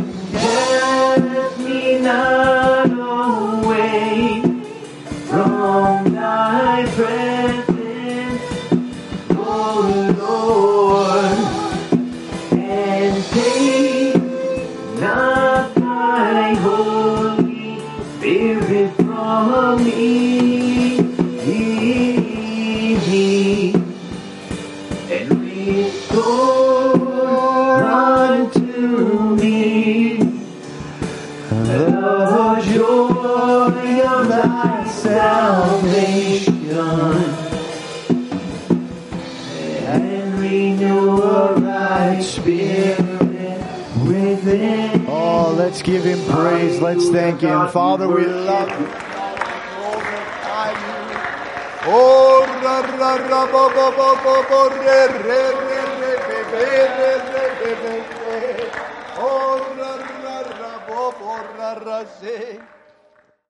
Let's 45.69 45.83
give 45.83 46.03
him 46.03 46.19
praise. 46.33 46.81
Let's 46.81 47.09
thank 47.09 47.41
him. 47.41 47.69
Father, 47.69 48.07
we 48.07 48.25
love 48.25 48.69
you. 48.69 48.87
Oh, 51.85 52.39